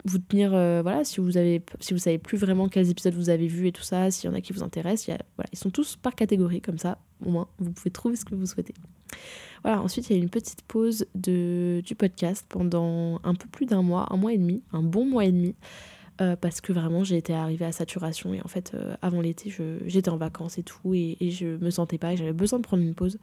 vous 0.05 0.19
tenir 0.19 0.51
voilà 0.51 1.03
si 1.03 1.19
vous 1.19 1.35
avez 1.35 1.61
si 1.81 1.93
vous 1.93 1.99
savez 1.99 2.17
plus 2.17 2.37
vraiment 2.37 2.69
quels 2.69 2.89
épisodes 2.89 3.15
vous 3.15 3.29
avez 3.29 3.47
vus 3.47 3.67
et 3.67 3.71
tout 3.73 3.81
ça 3.81 4.09
s'il 4.09 4.29
y 4.29 4.33
en 4.33 4.37
a 4.37 4.41
qui 4.41 4.53
vous 4.53 4.63
intéressent 4.63 5.17
ils 5.51 5.57
sont 5.57 5.71
tous 5.71 5.97
par 5.97 6.15
catégorie 6.15 6.61
comme 6.61 6.77
ça 6.77 6.99
au 7.25 7.31
moins 7.31 7.49
vous 7.57 7.71
pouvez 7.71 7.89
trouver 7.89 8.15
ce 8.15 8.23
que 8.23 8.35
vous 8.35 8.45
souhaitez 8.45 8.75
voilà, 9.63 9.81
ensuite, 9.81 10.09
il 10.09 10.13
y 10.13 10.15
a 10.15 10.19
eu 10.19 10.23
une 10.23 10.29
petite 10.29 10.61
pause 10.61 11.07
du 11.15 11.95
podcast 11.97 12.45
pendant 12.47 13.19
un 13.23 13.35
peu 13.35 13.47
plus 13.47 13.65
d'un 13.65 13.81
mois, 13.81 14.07
un 14.11 14.17
mois 14.17 14.33
et 14.33 14.37
demi, 14.37 14.63
un 14.71 14.83
bon 14.83 15.05
mois 15.05 15.25
et 15.25 15.31
demi. 15.31 15.55
Euh, 16.19 16.35
parce 16.35 16.61
que 16.61 16.73
vraiment 16.73 17.03
j'ai 17.03 17.15
été 17.15 17.31
arrivée 17.31 17.65
à 17.65 17.71
saturation 17.71 18.33
et 18.33 18.41
en 18.41 18.47
fait 18.47 18.71
euh, 18.73 18.95
avant 19.03 19.21
l'été 19.21 19.53
j'étais 19.85 20.09
en 20.09 20.17
vacances 20.17 20.57
et 20.57 20.63
tout 20.63 20.95
et, 20.95 21.15
et 21.19 21.29
je 21.29 21.45
me 21.45 21.69
sentais 21.69 21.99
pas 21.99 22.13
et 22.13 22.17
j'avais 22.17 22.33
besoin 22.33 22.57
de 22.57 22.63
prendre 22.63 22.81
une 22.81 22.95
pause. 22.95 23.19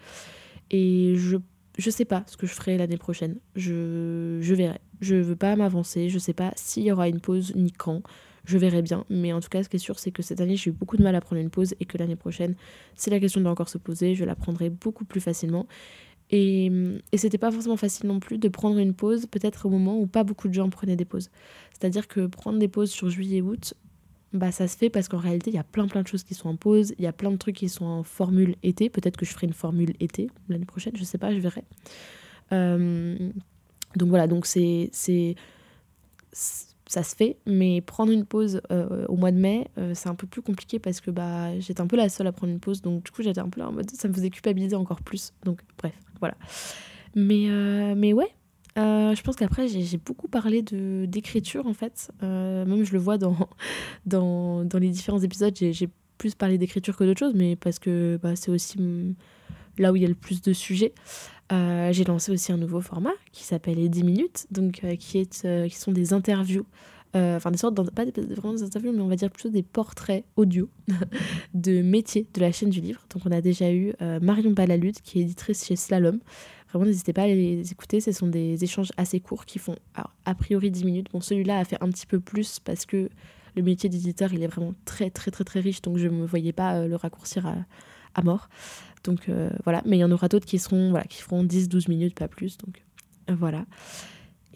Et 0.70 1.14
je 1.16 1.38
je 1.76 1.90
sais 1.90 2.04
pas 2.04 2.22
ce 2.26 2.36
que 2.36 2.46
je 2.46 2.52
ferai 2.52 2.78
l'année 2.78 2.96
prochaine. 2.96 3.36
Je, 3.56 4.38
je 4.40 4.54
verrai. 4.54 4.78
Je 5.00 5.16
veux 5.16 5.34
pas 5.34 5.56
m'avancer. 5.56 6.08
Je 6.08 6.18
sais 6.18 6.32
pas 6.32 6.52
s'il 6.56 6.84
y 6.84 6.92
aura 6.92 7.08
une 7.08 7.20
pause 7.20 7.52
ni 7.56 7.72
quand 7.72 8.02
je 8.44 8.58
verrai 8.58 8.82
bien 8.82 9.04
mais 9.10 9.32
en 9.32 9.40
tout 9.40 9.48
cas 9.48 9.62
ce 9.62 9.68
qui 9.68 9.76
est 9.76 9.80
sûr 9.80 9.98
c'est 9.98 10.10
que 10.10 10.22
cette 10.22 10.40
année 10.40 10.56
j'ai 10.56 10.70
eu 10.70 10.72
beaucoup 10.72 10.96
de 10.96 11.02
mal 11.02 11.14
à 11.14 11.20
prendre 11.20 11.40
une 11.40 11.50
pause 11.50 11.74
et 11.80 11.84
que 11.84 11.98
l'année 11.98 12.16
prochaine 12.16 12.54
si 12.94 13.10
la 13.10 13.20
question 13.20 13.40
doit 13.40 13.50
encore 13.50 13.68
se 13.68 13.78
poser 13.78 14.14
je 14.14 14.24
la 14.24 14.34
prendrai 14.34 14.70
beaucoup 14.70 15.04
plus 15.04 15.20
facilement 15.20 15.66
et, 16.30 16.70
et 17.12 17.18
c'était 17.18 17.38
pas 17.38 17.50
forcément 17.50 17.76
facile 17.76 18.06
non 18.06 18.18
plus 18.18 18.38
de 18.38 18.48
prendre 18.48 18.78
une 18.78 18.94
pause, 18.94 19.26
peut-être 19.26 19.66
au 19.66 19.70
moment 19.70 19.98
où 20.00 20.06
pas 20.06 20.24
beaucoup 20.24 20.48
de 20.48 20.54
gens 20.54 20.68
prenaient 20.70 20.96
des 20.96 21.04
pauses. 21.04 21.30
C'est-à-dire 21.72 22.08
que 22.08 22.26
prendre 22.26 22.58
des 22.58 22.68
pauses 22.68 22.90
sur 22.90 23.10
juillet-août, 23.10 23.74
bah 24.32 24.50
ça 24.50 24.66
se 24.66 24.76
fait 24.76 24.90
parce 24.90 25.08
qu'en 25.08 25.18
réalité, 25.18 25.50
il 25.50 25.54
y 25.54 25.58
a 25.58 25.64
plein 25.64 25.86
plein 25.86 26.02
de 26.02 26.08
choses 26.08 26.24
qui 26.24 26.34
sont 26.34 26.48
en 26.48 26.56
pause, 26.56 26.92
il 26.98 27.04
y 27.04 27.06
a 27.06 27.12
plein 27.12 27.30
de 27.30 27.36
trucs 27.36 27.56
qui 27.56 27.68
sont 27.68 27.84
en 27.84 28.02
formule 28.02 28.56
été. 28.62 28.90
Peut-être 28.90 29.16
que 29.16 29.24
je 29.26 29.32
ferai 29.32 29.46
une 29.46 29.52
formule 29.52 29.92
été 30.00 30.28
l'année 30.48 30.64
prochaine, 30.64 30.96
je 30.96 31.04
sais 31.04 31.18
pas, 31.18 31.32
je 31.32 31.38
verrai. 31.38 31.62
Euh, 32.52 33.16
donc 33.96 34.08
voilà, 34.08 34.26
donc 34.26 34.46
c'est 34.46 34.90
ça 36.94 37.02
se 37.02 37.16
fait, 37.16 37.36
mais 37.44 37.80
prendre 37.80 38.12
une 38.12 38.24
pause 38.24 38.60
euh, 38.70 39.04
au 39.08 39.16
mois 39.16 39.32
de 39.32 39.36
mai, 39.36 39.68
euh, 39.78 39.92
c'est 39.94 40.08
un 40.08 40.14
peu 40.14 40.28
plus 40.28 40.42
compliqué 40.42 40.78
parce 40.78 41.00
que 41.00 41.10
bah, 41.10 41.58
j'étais 41.58 41.80
un 41.80 41.88
peu 41.88 41.96
la 41.96 42.08
seule 42.08 42.28
à 42.28 42.32
prendre 42.32 42.52
une 42.52 42.60
pause, 42.60 42.82
donc 42.82 43.02
du 43.04 43.10
coup 43.10 43.22
j'étais 43.22 43.40
un 43.40 43.48
peu 43.48 43.60
là 43.60 43.68
en 43.68 43.72
mode 43.72 43.90
ça 43.90 44.06
me 44.06 44.14
faisait 44.14 44.30
culpabiliser 44.30 44.76
encore 44.76 45.02
plus. 45.02 45.32
Donc 45.44 45.60
bref, 45.78 45.94
voilà. 46.20 46.36
Mais, 47.16 47.46
euh, 47.48 47.94
mais 47.96 48.12
ouais, 48.12 48.30
je 48.76 49.20
pense 49.22 49.34
qu'après 49.34 49.66
j'ai 49.66 49.98
beaucoup 49.98 50.28
parlé 50.28 50.62
d'écriture 50.62 51.66
en 51.66 51.74
fait. 51.74 52.10
même 52.22 52.84
je 52.84 52.92
le 52.92 52.98
vois 52.98 53.18
dans, 53.18 53.36
dans, 54.06 54.64
dans 54.64 54.78
les 54.78 54.90
différents 54.90 55.20
épisodes, 55.20 55.54
j'ai 55.56 55.88
plus 56.16 56.36
parlé 56.36 56.58
d'écriture 56.58 56.96
que 56.96 57.02
d'autres 57.02 57.18
choses, 57.18 57.34
mais 57.34 57.56
parce 57.56 57.80
que 57.80 58.20
bah, 58.22 58.36
c'est 58.36 58.52
aussi 58.52 58.78
là 59.78 59.92
où 59.92 59.96
il 59.96 60.02
y 60.02 60.04
a 60.04 60.08
le 60.08 60.14
plus 60.14 60.42
de 60.42 60.52
sujets. 60.52 60.94
Euh, 61.52 61.92
j'ai 61.92 62.04
lancé 62.04 62.32
aussi 62.32 62.52
un 62.52 62.56
nouveau 62.56 62.80
format 62.80 63.12
qui 63.32 63.44
s'appelle 63.44 63.76
les 63.76 63.88
10 63.88 64.02
minutes, 64.04 64.46
donc 64.50 64.82
euh, 64.82 64.96
qui, 64.96 65.18
est, 65.18 65.44
euh, 65.44 65.68
qui 65.68 65.76
sont 65.76 65.92
des 65.92 66.12
interviews, 66.12 66.64
enfin 67.14 67.52
des 67.52 67.58
sortes, 67.58 67.76
pas 67.92 68.04
vraiment 68.04 68.54
des 68.54 68.64
interviews, 68.64 68.92
mais 68.92 69.00
on 69.00 69.06
va 69.06 69.14
dire 69.14 69.30
plutôt 69.30 69.50
des 69.50 69.62
portraits 69.62 70.24
audio 70.36 70.68
de 71.54 71.80
métiers 71.80 72.26
de 72.34 72.40
la 72.40 72.50
chaîne 72.50 72.70
du 72.70 72.80
livre. 72.80 73.06
Donc 73.10 73.22
on 73.26 73.30
a 73.30 73.40
déjà 73.40 73.72
eu 73.72 73.92
Marion 74.20 74.50
Balalude 74.50 75.00
qui 75.00 75.20
est 75.20 75.22
éditrice 75.22 75.64
chez 75.64 75.76
Slalom. 75.76 76.18
Vraiment, 76.70 76.86
n'hésitez 76.86 77.12
pas 77.12 77.22
à 77.22 77.26
les 77.28 77.70
écouter, 77.70 78.00
ce 78.00 78.10
sont 78.10 78.26
des 78.26 78.64
échanges 78.64 78.90
assez 78.96 79.20
courts 79.20 79.46
qui 79.46 79.60
font 79.60 79.76
a 80.24 80.34
priori 80.34 80.72
10 80.72 80.84
minutes. 80.84 81.06
Bon, 81.12 81.20
celui-là 81.20 81.60
a 81.60 81.64
fait 81.64 81.80
un 81.80 81.88
petit 81.88 82.06
peu 82.06 82.18
plus 82.18 82.58
parce 82.58 82.84
que 82.84 83.08
le 83.54 83.62
métier 83.62 83.88
d'éditeur, 83.88 84.32
il 84.32 84.42
est 84.42 84.48
vraiment 84.48 84.74
très 84.84 85.08
très 85.10 85.30
très 85.30 85.44
très 85.44 85.60
riche, 85.60 85.82
donc 85.82 85.98
je 85.98 86.08
ne 86.08 86.16
me 86.16 86.26
voyais 86.26 86.52
pas 86.52 86.84
le 86.84 86.96
raccourcir 86.96 87.46
à 88.16 88.22
mort. 88.22 88.48
Donc 89.04 89.28
euh, 89.28 89.50
voilà, 89.64 89.82
mais 89.84 89.96
il 89.96 90.00
y 90.00 90.04
en 90.04 90.10
aura 90.10 90.28
d'autres 90.28 90.46
qui 90.46 90.58
seront 90.58 90.90
voilà, 90.90 91.04
qui 91.04 91.22
feront 91.22 91.44
10-12 91.44 91.88
minutes, 91.88 92.14
pas 92.14 92.28
plus. 92.28 92.58
Donc 92.58 92.82
euh, 93.30 93.34
voilà. 93.38 93.64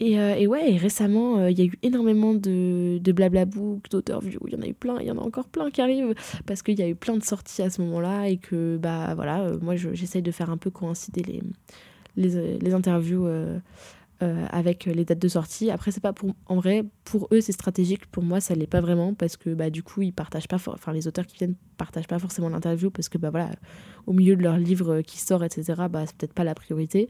Et, 0.01 0.17
euh, 0.17 0.35
et, 0.35 0.47
ouais, 0.47 0.77
récemment, 0.77 1.47
il 1.47 1.59
y 1.59 1.61
a 1.61 1.65
eu 1.65 1.77
énormément 1.83 2.33
de, 2.33 2.99
de 2.99 3.11
blablabook, 3.11 3.89
d'auteur-view. 3.89 4.39
Il 4.47 4.53
y 4.53 4.55
en 4.55 4.61
a 4.61 4.67
eu 4.67 4.73
plein, 4.73 4.97
il 5.01 5.07
y 5.07 5.11
en 5.11 5.17
a 5.17 5.21
encore 5.21 5.49
plein 5.49 5.69
qui 5.71 5.81
arrivent 5.81 6.13
parce 6.45 6.61
qu'il 6.61 6.79
y 6.79 6.81
a 6.81 6.87
eu 6.87 6.95
plein 6.95 7.17
de 7.17 7.23
sorties 7.23 7.63
à 7.63 7.69
ce 7.69 7.81
moment-là 7.81 8.29
et 8.29 8.37
que, 8.37 8.77
bah 8.77 9.13
voilà, 9.13 9.51
moi 9.61 9.75
j'essaye 9.75 10.21
de 10.21 10.31
faire 10.31 10.49
un 10.51 10.57
peu 10.57 10.69
coïncider 10.69 11.21
les, 11.23 11.41
les, 12.15 12.57
les 12.59 12.73
interviews 12.73 13.27
euh, 14.21 14.45
avec 14.51 14.85
les 14.85 15.05
dates 15.05 15.19
de 15.19 15.27
sortie. 15.27 15.71
Après, 15.71 15.91
c'est 15.91 16.01
pas 16.01 16.13
pour. 16.13 16.35
En 16.45 16.55
vrai, 16.55 16.83
pour 17.05 17.29
eux, 17.31 17.39
c'est 17.39 17.53
stratégique. 17.53 18.05
Pour 18.07 18.23
moi, 18.23 18.41
ça 18.41 18.53
l'est 18.53 18.67
pas 18.67 18.81
vraiment 18.81 19.13
parce 19.13 19.37
que 19.37 19.53
bah, 19.53 19.69
du 19.69 19.81
coup, 19.81 20.01
ils 20.01 20.11
partagent 20.11 20.47
pas. 20.47 20.57
Enfin, 20.57 20.91
les 20.91 21.07
auteurs 21.07 21.25
qui 21.25 21.37
viennent 21.37 21.55
partagent 21.77 22.07
pas 22.07 22.19
forcément 22.19 22.49
l'interview 22.49 22.91
parce 22.91 23.07
que 23.07 23.17
bah, 23.17 23.29
voilà, 23.29 23.51
au 24.07 24.13
milieu 24.13 24.35
de 24.35 24.43
leur 24.43 24.57
livre 24.57 25.01
qui 25.01 25.19
sort, 25.19 25.43
etc., 25.43 25.83
bah, 25.89 26.05
c'est 26.05 26.17
peut-être 26.17 26.33
pas 26.33 26.43
la 26.43 26.53
priorité. 26.53 27.09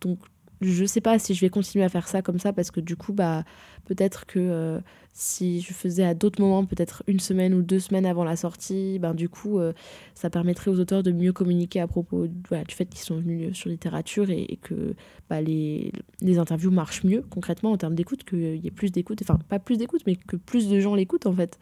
Donc, 0.00 0.18
je 0.60 0.84
sais 0.84 1.00
pas 1.00 1.18
si 1.18 1.34
je 1.34 1.40
vais 1.40 1.48
continuer 1.48 1.84
à 1.84 1.88
faire 1.88 2.06
ça 2.06 2.20
comme 2.20 2.38
ça 2.38 2.52
parce 2.52 2.70
que 2.70 2.80
du 2.80 2.96
coup, 2.96 3.12
bah, 3.12 3.44
peut-être 3.86 4.26
que 4.26 4.38
euh, 4.38 4.80
si 5.14 5.62
je 5.62 5.72
faisais 5.72 6.04
à 6.04 6.12
d'autres 6.12 6.40
moments, 6.40 6.66
peut-être 6.66 7.02
une 7.06 7.20
semaine 7.20 7.54
ou 7.54 7.62
deux 7.62 7.80
semaines 7.80 8.04
avant 8.04 8.24
la 8.24 8.36
sortie, 8.36 8.98
ben, 8.98 9.14
du 9.14 9.28
coup, 9.28 9.58
euh, 9.58 9.72
ça 10.14 10.28
permettrait 10.28 10.70
aux 10.70 10.78
auteurs 10.78 11.02
de 11.02 11.12
mieux 11.12 11.32
communiquer 11.32 11.80
à 11.80 11.86
propos 11.86 12.26
du 12.26 12.74
fait 12.74 12.84
qu'ils 12.86 13.00
sont 13.00 13.16
venus 13.16 13.56
sur 13.56 13.70
littérature 13.70 14.28
et, 14.28 14.58
que 14.62 14.94
bah, 15.30 15.40
les, 15.40 15.92
les, 16.20 16.38
interviews 16.38 16.70
marchent 16.70 17.04
mieux 17.04 17.22
concrètement 17.30 17.72
en 17.72 17.78
termes 17.78 17.94
d'écoute, 17.94 18.24
qu'il 18.24 18.56
y 18.56 18.66
ait 18.66 18.70
plus 18.70 18.92
d'écoute, 18.92 19.20
enfin, 19.22 19.38
pas 19.48 19.58
plus 19.58 19.78
d'écoute, 19.78 20.02
mais 20.06 20.16
que 20.16 20.36
plus 20.36 20.68
de 20.68 20.78
gens 20.78 20.94
l'écoutent 20.94 21.26
en 21.26 21.34
fait. 21.34 21.58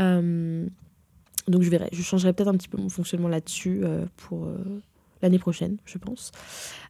Euh, 0.00 0.66
donc 1.46 1.62
je 1.62 1.70
verrai, 1.70 1.88
je 1.92 2.02
changerai 2.02 2.32
peut-être 2.32 2.48
un 2.48 2.56
petit 2.56 2.68
peu 2.68 2.76
mon 2.76 2.88
fonctionnement 2.88 3.28
là-dessus 3.28 3.82
pour 4.16 4.48
l'année 5.22 5.38
prochaine, 5.38 5.78
je 5.84 5.98
pense. 5.98 6.32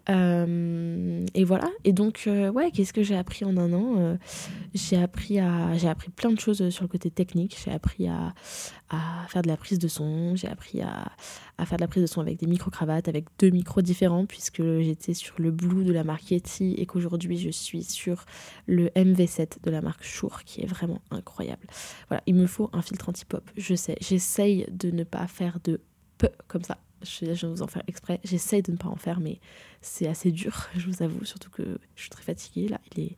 Euh, 0.08 1.26
et 1.34 1.44
voilà. 1.44 1.70
Et 1.84 1.92
donc, 1.92 2.24
euh, 2.26 2.50
ouais, 2.50 2.70
qu'est-ce 2.70 2.92
que 2.92 3.02
j'ai 3.02 3.16
appris 3.16 3.44
en 3.44 3.56
un 3.56 3.72
an 3.72 3.94
euh, 3.98 4.16
J'ai 4.74 4.96
appris 4.96 5.38
appris 5.38 6.10
plein 6.10 6.30
de 6.30 6.38
choses 6.38 6.68
sur 6.70 6.84
le 6.84 6.88
côté 6.88 7.10
technique. 7.10 7.56
J'ai 7.64 7.72
appris 7.72 8.06
à, 8.08 8.34
à, 8.90 9.26
faire 9.28 9.42
de 9.42 9.48
la 9.48 9.56
prise 9.56 9.78
de 9.78 9.88
son. 9.88 10.36
J'ai 10.36 10.48
appris 10.48 10.80
à, 10.80 11.10
à, 11.58 11.66
faire 11.66 11.76
de 11.78 11.82
la 11.82 11.88
prise 11.88 12.02
de 12.02 12.06
son 12.06 12.20
avec 12.20 12.38
des 12.38 12.46
micro-cravates, 12.46 13.08
avec 13.08 13.26
deux 13.38 13.50
micros 13.50 13.82
différents, 13.82 14.26
puisque 14.26 14.62
j'étais 14.62 15.14
sur 15.14 15.34
le 15.38 15.50
Blue 15.50 15.84
de 15.84 15.92
la 15.92 16.04
marque 16.04 16.30
Yeti 16.30 16.74
et 16.74 16.86
qu'aujourd'hui 16.86 17.38
je 17.38 17.50
suis 17.50 17.82
sur 17.82 18.24
le 18.66 18.88
MV7 18.90 19.62
de 19.62 19.70
la 19.70 19.80
marque 19.80 20.04
Shure, 20.04 20.44
qui 20.44 20.62
est 20.62 20.66
vraiment 20.66 21.00
incroyable. 21.10 21.66
Voilà, 22.08 22.22
il 22.26 22.34
me 22.34 22.46
faut 22.46 22.70
un 22.72 22.82
filtre 22.82 23.08
anti-pop. 23.08 23.48
Je 23.56 23.74
sais, 23.74 23.96
j'essaye 24.00 24.66
de 24.70 24.90
ne 24.90 25.04
pas 25.04 25.26
faire 25.26 25.58
de 25.64 25.80
peu 26.18 26.30
comme 26.48 26.62
ça 26.62 26.78
je, 27.06 27.24
vais 27.24 27.48
vous 27.48 27.62
en 27.62 27.66
faire 27.66 27.82
exprès. 27.86 28.20
J'essaye 28.24 28.62
de 28.62 28.72
ne 28.72 28.76
pas 28.76 28.88
en 28.88 28.96
faire, 28.96 29.20
mais 29.20 29.40
c'est 29.80 30.06
assez 30.06 30.30
dur, 30.30 30.68
je 30.76 30.86
vous 30.86 31.02
avoue. 31.02 31.24
Surtout 31.24 31.50
que 31.50 31.78
je 31.94 32.00
suis 32.00 32.10
très 32.10 32.22
fatiguée. 32.22 32.68
Là, 32.68 32.80
il 32.94 33.04
est, 33.04 33.16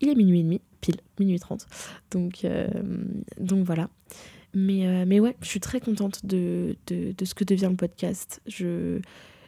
il 0.00 0.08
est 0.08 0.14
minuit 0.14 0.40
et 0.40 0.42
demi, 0.42 0.60
pile, 0.80 1.00
minuit 1.18 1.38
trente. 1.38 1.66
Donc, 2.10 2.44
euh, 2.44 2.68
donc 3.38 3.64
voilà. 3.64 3.88
Mais, 4.54 4.86
euh, 4.86 5.04
mais 5.06 5.20
ouais, 5.20 5.36
je 5.42 5.48
suis 5.48 5.60
très 5.60 5.80
contente 5.80 6.24
de, 6.24 6.76
de, 6.86 7.24
ce 7.24 7.34
que 7.34 7.44
devient 7.44 7.68
le 7.70 7.76
podcast. 7.76 8.40
Je, 8.46 9.00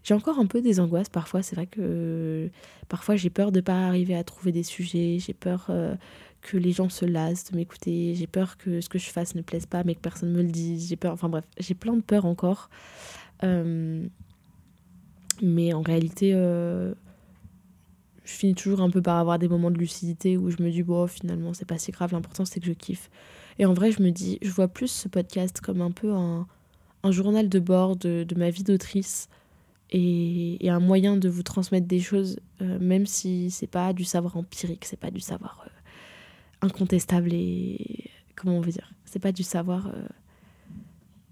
j'ai 0.04 0.12
encore 0.14 0.38
un 0.38 0.46
peu 0.46 0.60
des 0.60 0.80
angoisses 0.80 1.08
parfois. 1.08 1.42
C'est 1.42 1.56
vrai 1.56 1.66
que 1.66 2.50
parfois 2.88 3.16
j'ai 3.16 3.30
peur 3.30 3.50
de 3.50 3.58
ne 3.58 3.62
pas 3.62 3.86
arriver 3.86 4.14
à 4.14 4.22
trouver 4.22 4.52
des 4.52 4.62
sujets. 4.62 5.18
J'ai 5.18 5.32
peur 5.32 5.66
euh, 5.70 5.94
que 6.42 6.56
les 6.56 6.72
gens 6.72 6.88
se 6.88 7.06
lassent 7.06 7.50
de 7.50 7.56
m'écouter. 7.56 8.14
J'ai 8.14 8.26
peur 8.26 8.58
que 8.58 8.80
ce 8.80 8.88
que 8.88 8.98
je 8.98 9.08
fasse 9.08 9.34
ne 9.34 9.42
plaise 9.42 9.66
pas, 9.66 9.82
mais 9.82 9.94
que 9.94 10.00
personne 10.00 10.30
me 10.30 10.42
le 10.42 10.50
dise. 10.50 10.88
J'ai 10.88 10.96
peur. 10.96 11.12
Enfin 11.12 11.28
bref, 11.28 11.44
j'ai 11.58 11.74
plein 11.74 11.94
de 11.94 12.02
peurs 12.02 12.26
encore. 12.26 12.68
Euh, 13.44 14.06
mais 15.42 15.72
en 15.72 15.82
réalité, 15.82 16.32
euh, 16.34 16.94
je 18.24 18.32
finis 18.32 18.54
toujours 18.54 18.80
un 18.80 18.90
peu 18.90 19.00
par 19.02 19.16
avoir 19.18 19.38
des 19.38 19.48
moments 19.48 19.70
de 19.70 19.78
lucidité 19.78 20.36
où 20.36 20.50
je 20.50 20.62
me 20.62 20.70
dis, 20.70 20.82
bon, 20.82 21.06
finalement, 21.06 21.54
c'est 21.54 21.64
pas 21.64 21.78
si 21.78 21.92
grave, 21.92 22.12
l'important 22.12 22.44
c'est 22.44 22.60
que 22.60 22.66
je 22.66 22.72
kiffe. 22.72 23.10
Et 23.58 23.66
en 23.66 23.74
vrai, 23.74 23.92
je 23.92 24.02
me 24.02 24.10
dis, 24.10 24.38
je 24.42 24.50
vois 24.50 24.68
plus 24.68 24.88
ce 24.88 25.08
podcast 25.08 25.60
comme 25.60 25.80
un 25.80 25.90
peu 25.90 26.12
un, 26.12 26.46
journal 27.10 27.48
de 27.48 27.58
bord 27.58 27.96
de, 27.96 28.26
ma 28.36 28.50
vie 28.50 28.64
d'autrice 28.64 29.28
et, 29.90 30.58
un 30.68 30.80
moyen 30.80 31.16
de 31.16 31.28
vous 31.28 31.42
transmettre 31.42 31.86
des 31.86 32.00
choses, 32.00 32.38
euh, 32.60 32.78
même 32.80 33.06
si 33.06 33.50
c'est 33.50 33.66
pas 33.66 33.92
du 33.94 34.04
savoir 34.04 34.36
empirique, 34.36 34.84
c'est 34.84 35.00
pas 35.00 35.10
du 35.10 35.20
savoir 35.20 35.66
incontestable 36.60 37.32
et. 37.32 38.10
Comment 38.36 38.58
on 38.58 38.60
veut 38.60 38.70
dire 38.70 38.92
C'est 39.04 39.18
pas 39.18 39.32
du 39.32 39.42
savoir 39.42 39.90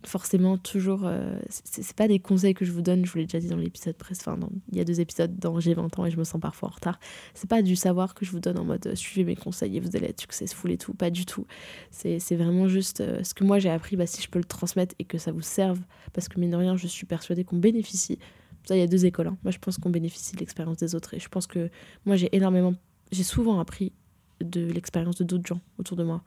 forcément 0.07 0.57
toujours. 0.57 1.03
Euh, 1.05 1.39
c'est 1.49 1.97
pas 1.97 2.09
des 2.09 2.19
conseils 2.19 2.55
que 2.55 2.65
je 2.65 2.73
vous 2.73 2.83
donne, 2.83 3.05
je 3.05 3.13
vous 3.13 3.19
l'ai 3.19 3.25
déjà 3.25 3.41
dit 3.41 3.49
dans 3.49 3.57
l'épisode 3.57 3.97
précédent. 3.97 4.37
Enfin, 4.39 4.49
il 4.71 4.79
y 4.79 4.81
a 4.81 4.85
deux 4.85 5.01
épisodes 5.01 5.37
dans 5.39 5.61
J'ai 5.61 5.75
20 5.75 5.99
ans 5.99 6.07
et 6.07 6.11
je 6.11 6.17
me 6.17 6.25
sens 6.25 6.41
parfois 6.41 6.69
en 6.69 6.73
retard. 6.73 6.99
C'est 7.35 7.49
pas 7.49 7.63
du 7.63 7.77
savoir 7.77 8.15
que 8.15 8.25
je 8.25 8.31
vous 8.31 8.41
donne 8.41 8.59
en 8.59 8.65
mode 8.65 8.87
euh, 8.87 8.95
suivez 8.95 9.25
mes 9.25 9.37
conseils 9.37 9.77
et 9.77 9.81
vous 9.81 9.97
allez 9.97 10.07
être 10.07 10.21
successful 10.21 10.71
et 10.71 10.79
tout. 10.79 10.95
Pas 10.95 11.11
du 11.11 11.27
tout. 11.27 11.47
C'est 11.91 12.37
vraiment 12.37 12.69
juste 12.69 13.01
euh, 13.01 13.23
ce 13.23 13.35
que 13.35 13.45
moi 13.45 13.59
j'ai 13.59 13.71
appris, 13.71 13.97
bah, 13.97 14.07
si 14.07 14.23
je 14.23 14.29
peux 14.29 14.39
le 14.39 14.45
transmettre 14.45 14.95
et 14.99 15.05
que 15.05 15.19
ça 15.19 15.33
vous 15.33 15.43
serve. 15.43 15.81
Parce 16.13 16.29
que 16.29 16.41
mine 16.41 16.51
de 16.51 16.57
rien, 16.57 16.77
je 16.77 16.87
suis 16.87 17.07
persuadée 17.07 17.45
qu'on 17.45 17.59
bénéficie. 17.59 18.19
Ça, 18.65 18.77
il 18.77 18.81
y 18.81 18.83
a 18.83 18.87
deux 18.87 19.07
écoles. 19.07 19.29
Hein. 19.29 19.39
Moi, 19.45 19.53
je 19.53 19.59
pense 19.59 19.79
qu'on 19.79 19.91
bénéficie 19.91 20.35
de 20.35 20.41
l'expérience 20.41 20.79
des 20.79 20.95
autres. 20.95 21.15
Et 21.15 21.21
je 21.21 21.29
pense 21.29 21.47
que 21.47 21.71
moi, 22.05 22.17
j'ai 22.17 22.35
énormément. 22.35 22.75
J'ai 23.13 23.23
souvent 23.23 23.61
appris 23.61 23.93
de 24.41 24.67
l'expérience 24.67 25.17
de 25.17 25.25
d'autres 25.25 25.47
gens 25.47 25.61
autour 25.79 25.97
de 25.97 26.05
moi. 26.05 26.23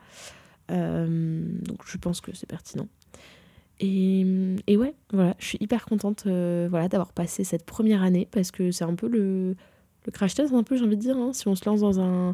donc, 0.70 1.80
je 1.86 1.98
pense 1.98 2.22
que 2.22 2.34
c'est 2.34 2.48
pertinent. 2.48 2.88
Et, 3.80 4.26
et, 4.68 4.78
ouais, 4.78 4.94
voilà, 5.14 5.36
je 5.40 5.46
suis 5.46 5.58
hyper 5.62 5.86
contente 5.86 6.24
euh, 6.28 6.68
voilà, 6.70 6.90
d'avoir 6.90 7.14
passé 7.14 7.44
cette 7.44 7.66
première 7.66 8.04
année 8.04 8.28
parce 8.30 8.52
que 8.52 8.72
c'est 8.72 8.84
un 8.84 8.96
peu 8.96 9.08
le, 9.08 9.56
le 10.06 10.12
crash 10.12 10.36
test, 10.36 10.54
un 10.54 10.64
peu, 10.64 10.76
j'ai 10.76 10.84
envie 10.84 10.98
de 10.98 11.02
dire. 11.02 11.18
Hein, 11.18 11.32
si 11.34 11.48
on 11.48 11.56
se 11.56 11.66
lance 11.66 11.82
dans 11.82 12.00
un. 12.00 12.34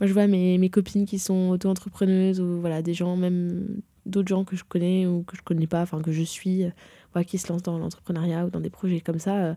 Moi, 0.00 0.06
je 0.06 0.12
vois 0.12 0.26
mes, 0.26 0.58
mes 0.58 0.70
copines 0.70 1.06
qui 1.06 1.18
sont 1.18 1.50
auto-entrepreneuses 1.50 2.40
ou 2.40 2.60
voilà, 2.60 2.82
des 2.82 2.94
gens, 2.94 3.16
même 3.16 3.80
d'autres 4.06 4.28
gens 4.28 4.44
que 4.44 4.56
je 4.56 4.64
connais 4.64 5.06
ou 5.06 5.22
que 5.22 5.36
je 5.36 5.42
connais 5.42 5.68
pas, 5.68 5.82
enfin 5.82 6.00
que 6.00 6.10
je 6.10 6.22
suis, 6.22 6.64
euh, 6.64 6.70
voilà, 7.12 7.24
qui 7.24 7.38
se 7.38 7.52
lancent 7.52 7.62
dans 7.62 7.78
l'entrepreneuriat 7.78 8.46
ou 8.46 8.50
dans 8.50 8.60
des 8.60 8.70
projets 8.70 9.00
comme 9.00 9.20
ça. 9.20 9.36
Euh, 9.36 9.54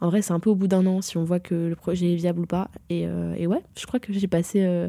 en 0.00 0.08
vrai, 0.08 0.22
c'est 0.22 0.32
un 0.32 0.40
peu 0.40 0.50
au 0.50 0.54
bout 0.54 0.68
d'un 0.68 0.86
an 0.86 1.02
si 1.02 1.18
on 1.18 1.24
voit 1.24 1.38
que 1.40 1.54
le 1.54 1.76
projet 1.76 2.12
est 2.12 2.16
viable 2.16 2.40
ou 2.40 2.46
pas. 2.46 2.70
Et, 2.88 3.02
et 3.36 3.46
ouais, 3.46 3.62
je 3.78 3.86
crois 3.86 4.00
que 4.00 4.12
j'ai 4.12 4.26
passé 4.26 4.88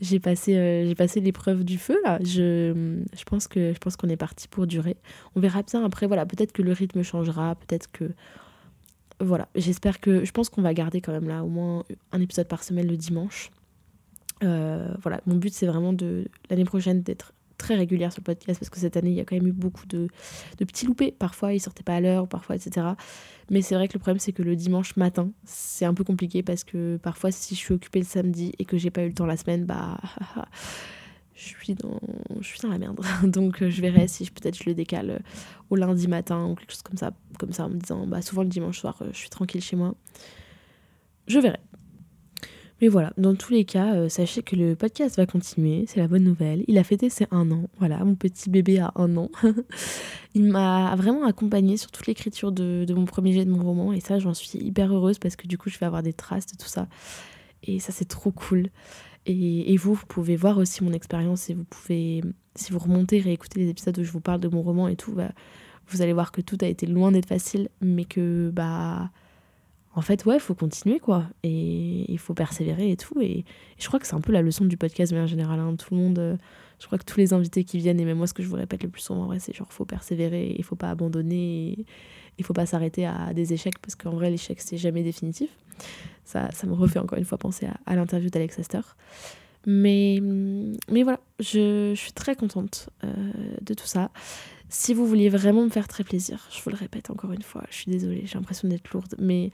j'ai 0.00 0.20
passé, 0.20 0.56
euh, 0.56 0.94
passé 0.94 1.20
l'épreuve 1.20 1.64
du 1.64 1.78
feu 1.78 1.96
là. 2.04 2.18
Je, 2.22 3.00
je 3.16 3.24
pense 3.24 3.46
que 3.46 3.72
je 3.72 3.78
pense 3.78 3.96
qu'on 3.96 4.08
est 4.08 4.16
parti 4.16 4.48
pour 4.48 4.66
durer. 4.66 4.96
On 5.34 5.40
verra 5.40 5.62
bien 5.62 5.84
après. 5.84 6.06
Voilà, 6.06 6.26
peut-être 6.26 6.52
que 6.52 6.62
le 6.62 6.72
rythme 6.72 7.02
changera, 7.02 7.54
peut-être 7.54 7.90
que 7.92 8.10
voilà. 9.20 9.48
J'espère 9.54 10.00
que 10.00 10.24
je 10.24 10.32
pense 10.32 10.48
qu'on 10.48 10.62
va 10.62 10.74
garder 10.74 11.00
quand 11.00 11.12
même 11.12 11.28
là 11.28 11.44
au 11.44 11.48
moins 11.48 11.84
un 12.12 12.20
épisode 12.20 12.48
par 12.48 12.64
semaine 12.64 12.88
le 12.88 12.96
dimanche. 12.96 13.50
Euh, 14.42 14.92
voilà, 15.02 15.20
mon 15.26 15.36
but 15.36 15.52
c'est 15.52 15.66
vraiment 15.66 15.92
de 15.92 16.26
l'année 16.50 16.64
prochaine 16.64 17.02
d'être 17.02 17.32
très 17.58 17.74
régulière 17.74 18.12
sur 18.12 18.20
le 18.20 18.24
podcast 18.24 18.58
parce 18.58 18.70
que 18.70 18.78
cette 18.78 18.96
année 18.96 19.10
il 19.10 19.16
y 19.16 19.20
a 19.20 19.24
quand 19.24 19.36
même 19.36 19.46
eu 19.46 19.52
beaucoup 19.52 19.86
de, 19.86 20.08
petits 20.58 20.86
loupés. 20.86 21.12
Parfois 21.12 21.52
ils 21.52 21.60
sortaient 21.60 21.82
pas 21.82 21.96
à 21.96 22.00
l'heure, 22.00 22.28
parfois 22.28 22.56
etc. 22.56 22.86
Mais 23.50 23.62
c'est 23.62 23.74
vrai 23.74 23.88
que 23.88 23.94
le 23.94 23.98
problème, 23.98 24.18
c'est 24.18 24.32
que 24.32 24.42
le 24.42 24.56
dimanche 24.56 24.96
matin, 24.96 25.30
c'est 25.44 25.84
un 25.84 25.94
peu 25.94 26.04
compliqué 26.04 26.42
parce 26.42 26.64
que 26.64 26.96
parfois, 26.96 27.30
si 27.30 27.54
je 27.54 27.60
suis 27.60 27.74
occupée 27.74 27.98
le 27.98 28.06
samedi 28.06 28.52
et 28.58 28.64
que 28.64 28.78
j'ai 28.78 28.90
pas 28.90 29.02
eu 29.02 29.08
le 29.08 29.14
temps 29.14 29.26
la 29.26 29.36
semaine, 29.36 29.64
bah. 29.64 30.00
je 31.34 31.48
suis 31.48 31.74
dans, 31.74 32.00
je 32.40 32.46
suis 32.46 32.60
dans 32.60 32.68
la 32.68 32.78
merde. 32.78 33.00
Donc 33.24 33.62
euh, 33.62 33.70
je 33.70 33.80
verrai 33.80 34.08
si 34.08 34.30
peut-être 34.30 34.56
je 34.56 34.64
le 34.66 34.74
décale 34.74 35.10
euh, 35.10 35.18
au 35.70 35.76
lundi 35.76 36.08
matin 36.08 36.46
ou 36.46 36.54
quelque 36.54 36.72
chose 36.72 36.82
comme 36.82 36.96
ça, 36.96 37.12
comme 37.38 37.52
ça 37.52 37.66
en 37.66 37.70
me 37.70 37.78
disant, 37.78 38.06
bah 38.06 38.22
souvent 38.22 38.42
le 38.42 38.48
dimanche 38.48 38.78
soir, 38.78 38.96
euh, 39.02 39.08
je 39.12 39.18
suis 39.18 39.30
tranquille 39.30 39.62
chez 39.62 39.76
moi. 39.76 39.94
Je 41.26 41.38
verrai. 41.38 41.60
Mais 42.84 42.90
voilà, 42.90 43.14
dans 43.16 43.34
tous 43.34 43.50
les 43.50 43.64
cas, 43.64 43.94
euh, 43.94 44.10
sachez 44.10 44.42
que 44.42 44.56
le 44.56 44.76
podcast 44.76 45.16
va 45.16 45.24
continuer, 45.24 45.86
c'est 45.88 46.00
la 46.00 46.06
bonne 46.06 46.22
nouvelle. 46.22 46.64
Il 46.68 46.76
a 46.76 46.84
fêté 46.84 47.08
ses 47.08 47.26
un 47.30 47.50
an, 47.50 47.62
voilà, 47.78 48.04
mon 48.04 48.14
petit 48.14 48.50
bébé 48.50 48.78
a 48.78 48.92
un 48.96 49.16
an. 49.16 49.30
il 50.34 50.44
m'a 50.44 50.94
vraiment 50.94 51.24
accompagné 51.24 51.78
sur 51.78 51.90
toute 51.90 52.06
l'écriture 52.06 52.52
de, 52.52 52.84
mon 52.94 53.06
premier 53.06 53.32
jet 53.32 53.46
de 53.46 53.50
mon 53.50 53.62
roman, 53.64 53.94
et 53.94 54.00
ça, 54.00 54.18
j'en 54.18 54.34
suis 54.34 54.58
hyper 54.58 54.94
heureuse 54.94 55.18
parce 55.18 55.34
que 55.34 55.46
du 55.46 55.56
coup, 55.56 55.70
je 55.70 55.78
vais 55.78 55.86
avoir 55.86 56.02
des 56.02 56.12
traces 56.12 56.44
de 56.44 56.58
tout 56.58 56.68
ça. 56.68 56.86
Et 57.62 57.80
ça, 57.80 57.90
c'est 57.90 58.04
trop 58.04 58.32
cool. 58.32 58.68
Et, 59.24 59.74
vous, 59.78 59.94
vous 59.94 60.06
pouvez 60.06 60.36
voir 60.36 60.58
aussi 60.58 60.84
mon 60.84 60.92
expérience 60.92 61.48
et 61.48 61.54
vous 61.54 61.64
pouvez, 61.64 62.22
si 62.54 62.70
vous 62.70 62.80
remontez, 62.80 63.18
réécouter 63.18 63.60
les 63.60 63.70
épisodes 63.70 63.98
où 63.98 64.04
je 64.04 64.12
vous 64.12 64.20
parle 64.20 64.40
de 64.40 64.48
mon 64.48 64.60
roman 64.60 64.88
et 64.88 64.96
tout, 64.96 65.12
bah, 65.12 65.32
vous 65.88 66.02
allez 66.02 66.12
voir 66.12 66.32
que 66.32 66.42
tout 66.42 66.58
a 66.60 66.66
été 66.66 66.84
loin 66.84 67.12
d'être 67.12 67.30
facile, 67.30 67.70
mais 67.80 68.04
que, 68.04 68.50
bah 68.52 69.08
en 69.96 70.00
fait, 70.00 70.24
ouais, 70.24 70.36
il 70.36 70.40
faut 70.40 70.54
continuer, 70.54 70.98
quoi. 70.98 71.26
Et 71.42 72.10
il 72.10 72.18
faut 72.18 72.34
persévérer 72.34 72.90
et 72.90 72.96
tout. 72.96 73.20
Et, 73.20 73.44
je 73.78 73.86
crois 73.86 74.00
que 74.00 74.06
c'est 74.06 74.14
un 74.14 74.20
peu 74.20 74.32
la 74.32 74.42
leçon 74.42 74.64
du 74.64 74.76
podcast, 74.76 75.12
mais 75.12 75.20
en 75.20 75.26
général, 75.26 75.60
hein, 75.60 75.76
tout 75.76 75.94
le 75.94 76.00
monde, 76.00 76.18
euh, 76.18 76.36
je 76.80 76.86
crois 76.86 76.98
que 76.98 77.04
tous 77.04 77.18
les 77.18 77.32
invités 77.32 77.64
qui 77.64 77.78
viennent, 77.78 78.00
et 78.00 78.04
même 78.04 78.18
moi, 78.18 78.26
ce 78.26 78.34
que 78.34 78.42
je 78.42 78.48
vous 78.48 78.56
répète 78.56 78.82
le 78.82 78.88
plus 78.88 79.02
souvent, 79.02 79.26
vrai, 79.26 79.38
c'est 79.38 79.54
genre, 79.54 79.72
faut 79.72 79.84
persévérer, 79.84 80.54
il 80.58 80.64
faut 80.64 80.74
pas 80.74 80.90
abandonner, 80.90 81.84
il 82.38 82.44
faut 82.44 82.54
pas 82.54 82.66
s'arrêter 82.66 83.06
à 83.06 83.32
des 83.34 83.52
échecs, 83.52 83.78
parce 83.78 83.94
qu'en 83.94 84.10
vrai, 84.10 84.30
l'échec, 84.30 84.60
c'est 84.60 84.76
jamais 84.76 85.02
définitif. 85.02 85.50
Ça, 86.24 86.50
ça 86.50 86.66
me 86.66 86.72
refait 86.72 86.98
encore 86.98 87.18
une 87.18 87.24
fois 87.24 87.38
penser 87.38 87.68
à, 87.86 87.94
l'interview 87.94 88.30
d'Alex 88.30 88.58
Astor. 88.58 88.96
Mais, 89.66 90.20
mais 90.90 91.02
voilà, 91.02 91.20
je, 91.40 91.94
suis 91.94 92.12
très 92.12 92.36
contente 92.36 92.90
euh, 93.02 93.12
de 93.62 93.74
tout 93.74 93.86
ça. 93.86 94.10
Si 94.68 94.92
vous 94.92 95.06
vouliez 95.06 95.28
vraiment 95.28 95.64
me 95.64 95.70
faire 95.70 95.88
très 95.88 96.04
plaisir, 96.04 96.48
je 96.50 96.62
vous 96.62 96.70
le 96.70 96.76
répète 96.76 97.10
encore 97.10 97.32
une 97.32 97.42
fois, 97.42 97.62
je 97.70 97.76
suis 97.76 97.90
désolée, 97.90 98.22
j'ai 98.24 98.34
l'impression 98.34 98.68
d'être 98.68 98.90
lourde, 98.90 99.14
mais 99.18 99.50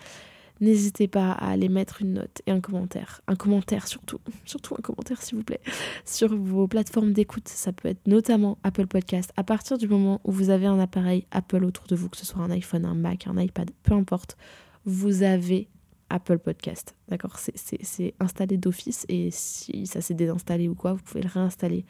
n'hésitez 0.61 1.09
pas 1.09 1.33
à 1.33 1.51
aller 1.51 1.69
mettre 1.69 2.03
une 2.03 2.15
note 2.15 2.43
et 2.47 2.51
un 2.51 2.61
commentaire. 2.61 3.21
Un 3.27 3.37
commentaire 3.37 3.87
surtout, 3.87 4.21
surtout 4.45 4.75
un 4.79 4.83
commentaire 4.83 5.21
s'il 5.23 5.37
vous 5.37 5.45
plaît, 5.45 5.61
sur 6.05 6.35
vos 6.35 6.67
plateformes 6.67 7.13
d'écoute. 7.13 7.49
Ça 7.49 7.73
peut 7.73 7.89
être 7.89 8.07
notamment 8.07 8.59
Apple 8.63 8.87
Podcast. 8.87 9.33
À 9.37 9.45
partir 9.45 9.79
du 9.79 9.89
moment 9.89 10.21
où 10.25 10.33
vous 10.33 10.51
avez 10.51 10.67
un 10.67 10.79
appareil 10.79 11.27
Apple 11.31 11.65
autour 11.65 11.87
de 11.87 11.97
vous, 11.97 12.09
que 12.09 12.17
ce 12.17 12.27
soit 12.27 12.43
un 12.43 12.51
iPhone, 12.51 12.85
un 12.85 12.95
Mac, 12.95 13.27
un 13.27 13.39
iPad, 13.39 13.71
peu 13.83 13.95
importe, 13.95 14.37
vous 14.85 15.23
avez 15.23 15.69
Apple 16.11 16.39
Podcast. 16.39 16.95
D'accord 17.09 17.39
C'est 17.39 18.15
installé 18.21 18.57
d'office 18.57 19.07
et 19.09 19.31
si 19.31 19.87
ça 19.87 20.01
s'est 20.01 20.15
désinstallé 20.15 20.69
ou 20.69 20.75
quoi, 20.75 20.93
vous 20.93 21.03
pouvez 21.03 21.23
le 21.23 21.31
réinstaller 21.33 21.87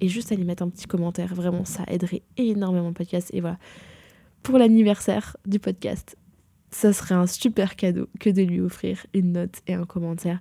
et 0.00 0.08
juste 0.08 0.32
aller 0.32 0.44
mettre 0.44 0.62
un 0.62 0.70
petit 0.70 0.86
commentaire. 0.86 1.34
Vraiment, 1.34 1.64
ça 1.64 1.84
aiderait 1.88 2.22
énormément 2.36 2.88
le 2.88 2.94
podcast. 2.94 3.30
Et 3.32 3.40
voilà, 3.40 3.58
pour 4.42 4.58
l'anniversaire 4.58 5.36
du 5.46 5.58
podcast, 5.58 6.16
ça 6.70 6.92
serait 6.92 7.14
un 7.14 7.26
super 7.26 7.76
cadeau 7.76 8.08
que 8.18 8.30
de 8.30 8.42
lui 8.42 8.60
offrir 8.60 9.06
une 9.14 9.32
note 9.32 9.62
et 9.66 9.74
un 9.74 9.84
commentaire. 9.84 10.40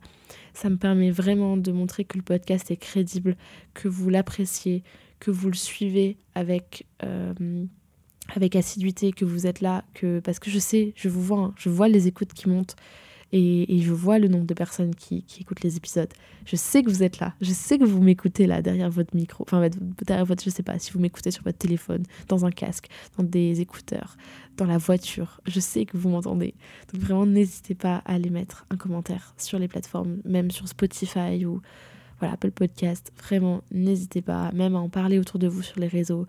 Ça 0.54 0.70
me 0.70 0.78
permet 0.78 1.12
vraiment 1.12 1.58
de 1.58 1.72
montrer 1.72 2.06
que 2.06 2.18
le 2.18 2.24
podcast 2.24 2.72
est 2.72 2.78
crédible, 2.78 3.38
que 3.74 3.88
vous 3.88 4.10
l'appréciez, 4.10 4.84
que 5.20 5.32
vous 5.32 5.48
le 5.48 5.56
suivez 5.56 6.18
avec, 6.34 6.88
euh, 7.04 7.66
avec 8.36 8.56
assiduité, 8.56 9.12
que 9.12 9.26
vous 9.26 9.46
êtes 9.46 9.62
là, 9.62 9.84
que 9.94 10.20
parce 10.20 10.40
que 10.40 10.50
je 10.50 10.60
sais, 10.60 10.94
je 10.96 11.08
vous 11.08 11.22
vois, 11.22 11.40
hein, 11.40 11.54
je 11.56 11.70
vois 11.70 11.88
les 11.88 12.08
écoutes 12.08 12.34
qui 12.34 12.50
montent. 12.50 12.76
Et, 13.36 13.80
je 13.82 13.92
vois 13.92 14.20
le 14.20 14.28
nombre 14.28 14.46
de 14.46 14.54
personnes 14.54 14.94
qui, 14.94 15.26
écoutent 15.40 15.64
les 15.64 15.76
épisodes. 15.76 16.14
Je 16.46 16.56
sais 16.56 16.84
que 16.84 16.90
vous 16.90 17.02
êtes 17.02 17.20
là. 17.20 17.34
Je 17.42 17.52
sais 17.52 17.80
que 17.80 17.84
vous 17.84 18.00
m'écoutez 18.00 18.46
là, 18.46 18.62
derrière 18.62 18.92
votre 18.92 19.16
micro. 19.16 19.44
Enfin, 19.44 19.68
derrière 20.06 20.26
votre, 20.26 20.44
je 20.44 20.52
sais 20.52 20.62
pas, 20.62 20.78
si 20.78 20.92
vous 20.92 21.00
m'écoutez 21.00 21.32
sur 21.32 21.44
votre 21.44 21.58
téléphone, 21.58 22.04
dans 22.28 22.46
un 22.46 22.52
casque, 22.52 22.90
dans 23.18 23.24
des 23.24 23.60
écouteurs, 23.60 24.18
dans 24.56 24.68
la 24.68 24.78
voiture. 24.78 25.42
Je 25.48 25.60
sais 25.60 25.86
que 25.86 25.98
vous 25.98 26.10
m'entendez. 26.10 26.54
Donc 26.94 27.02
vraiment, 27.02 27.26
n'hésitez 27.26 27.74
pas 27.74 28.04
à 28.06 28.14
aller 28.14 28.30
mettre 28.30 28.68
un 28.70 28.78
commentaire 28.78 29.34
sur 29.40 29.58
les 29.58 29.68
plateformes, 29.68 30.20
même 30.26 30.52
sur 30.52 30.68
Spotify 30.68 31.44
ou 31.44 31.60
voilà, 32.20 32.36
Apple 32.36 32.52
Podcast. 32.52 33.12
Vraiment, 33.18 33.64
n'hésitez 33.72 34.22
pas, 34.22 34.52
même 34.52 34.76
à 34.76 34.80
en 34.80 34.90
parler 34.90 35.18
autour 35.18 35.40
de 35.40 35.48
vous 35.48 35.64
sur 35.64 35.80
les 35.80 35.88
réseaux. 35.88 36.28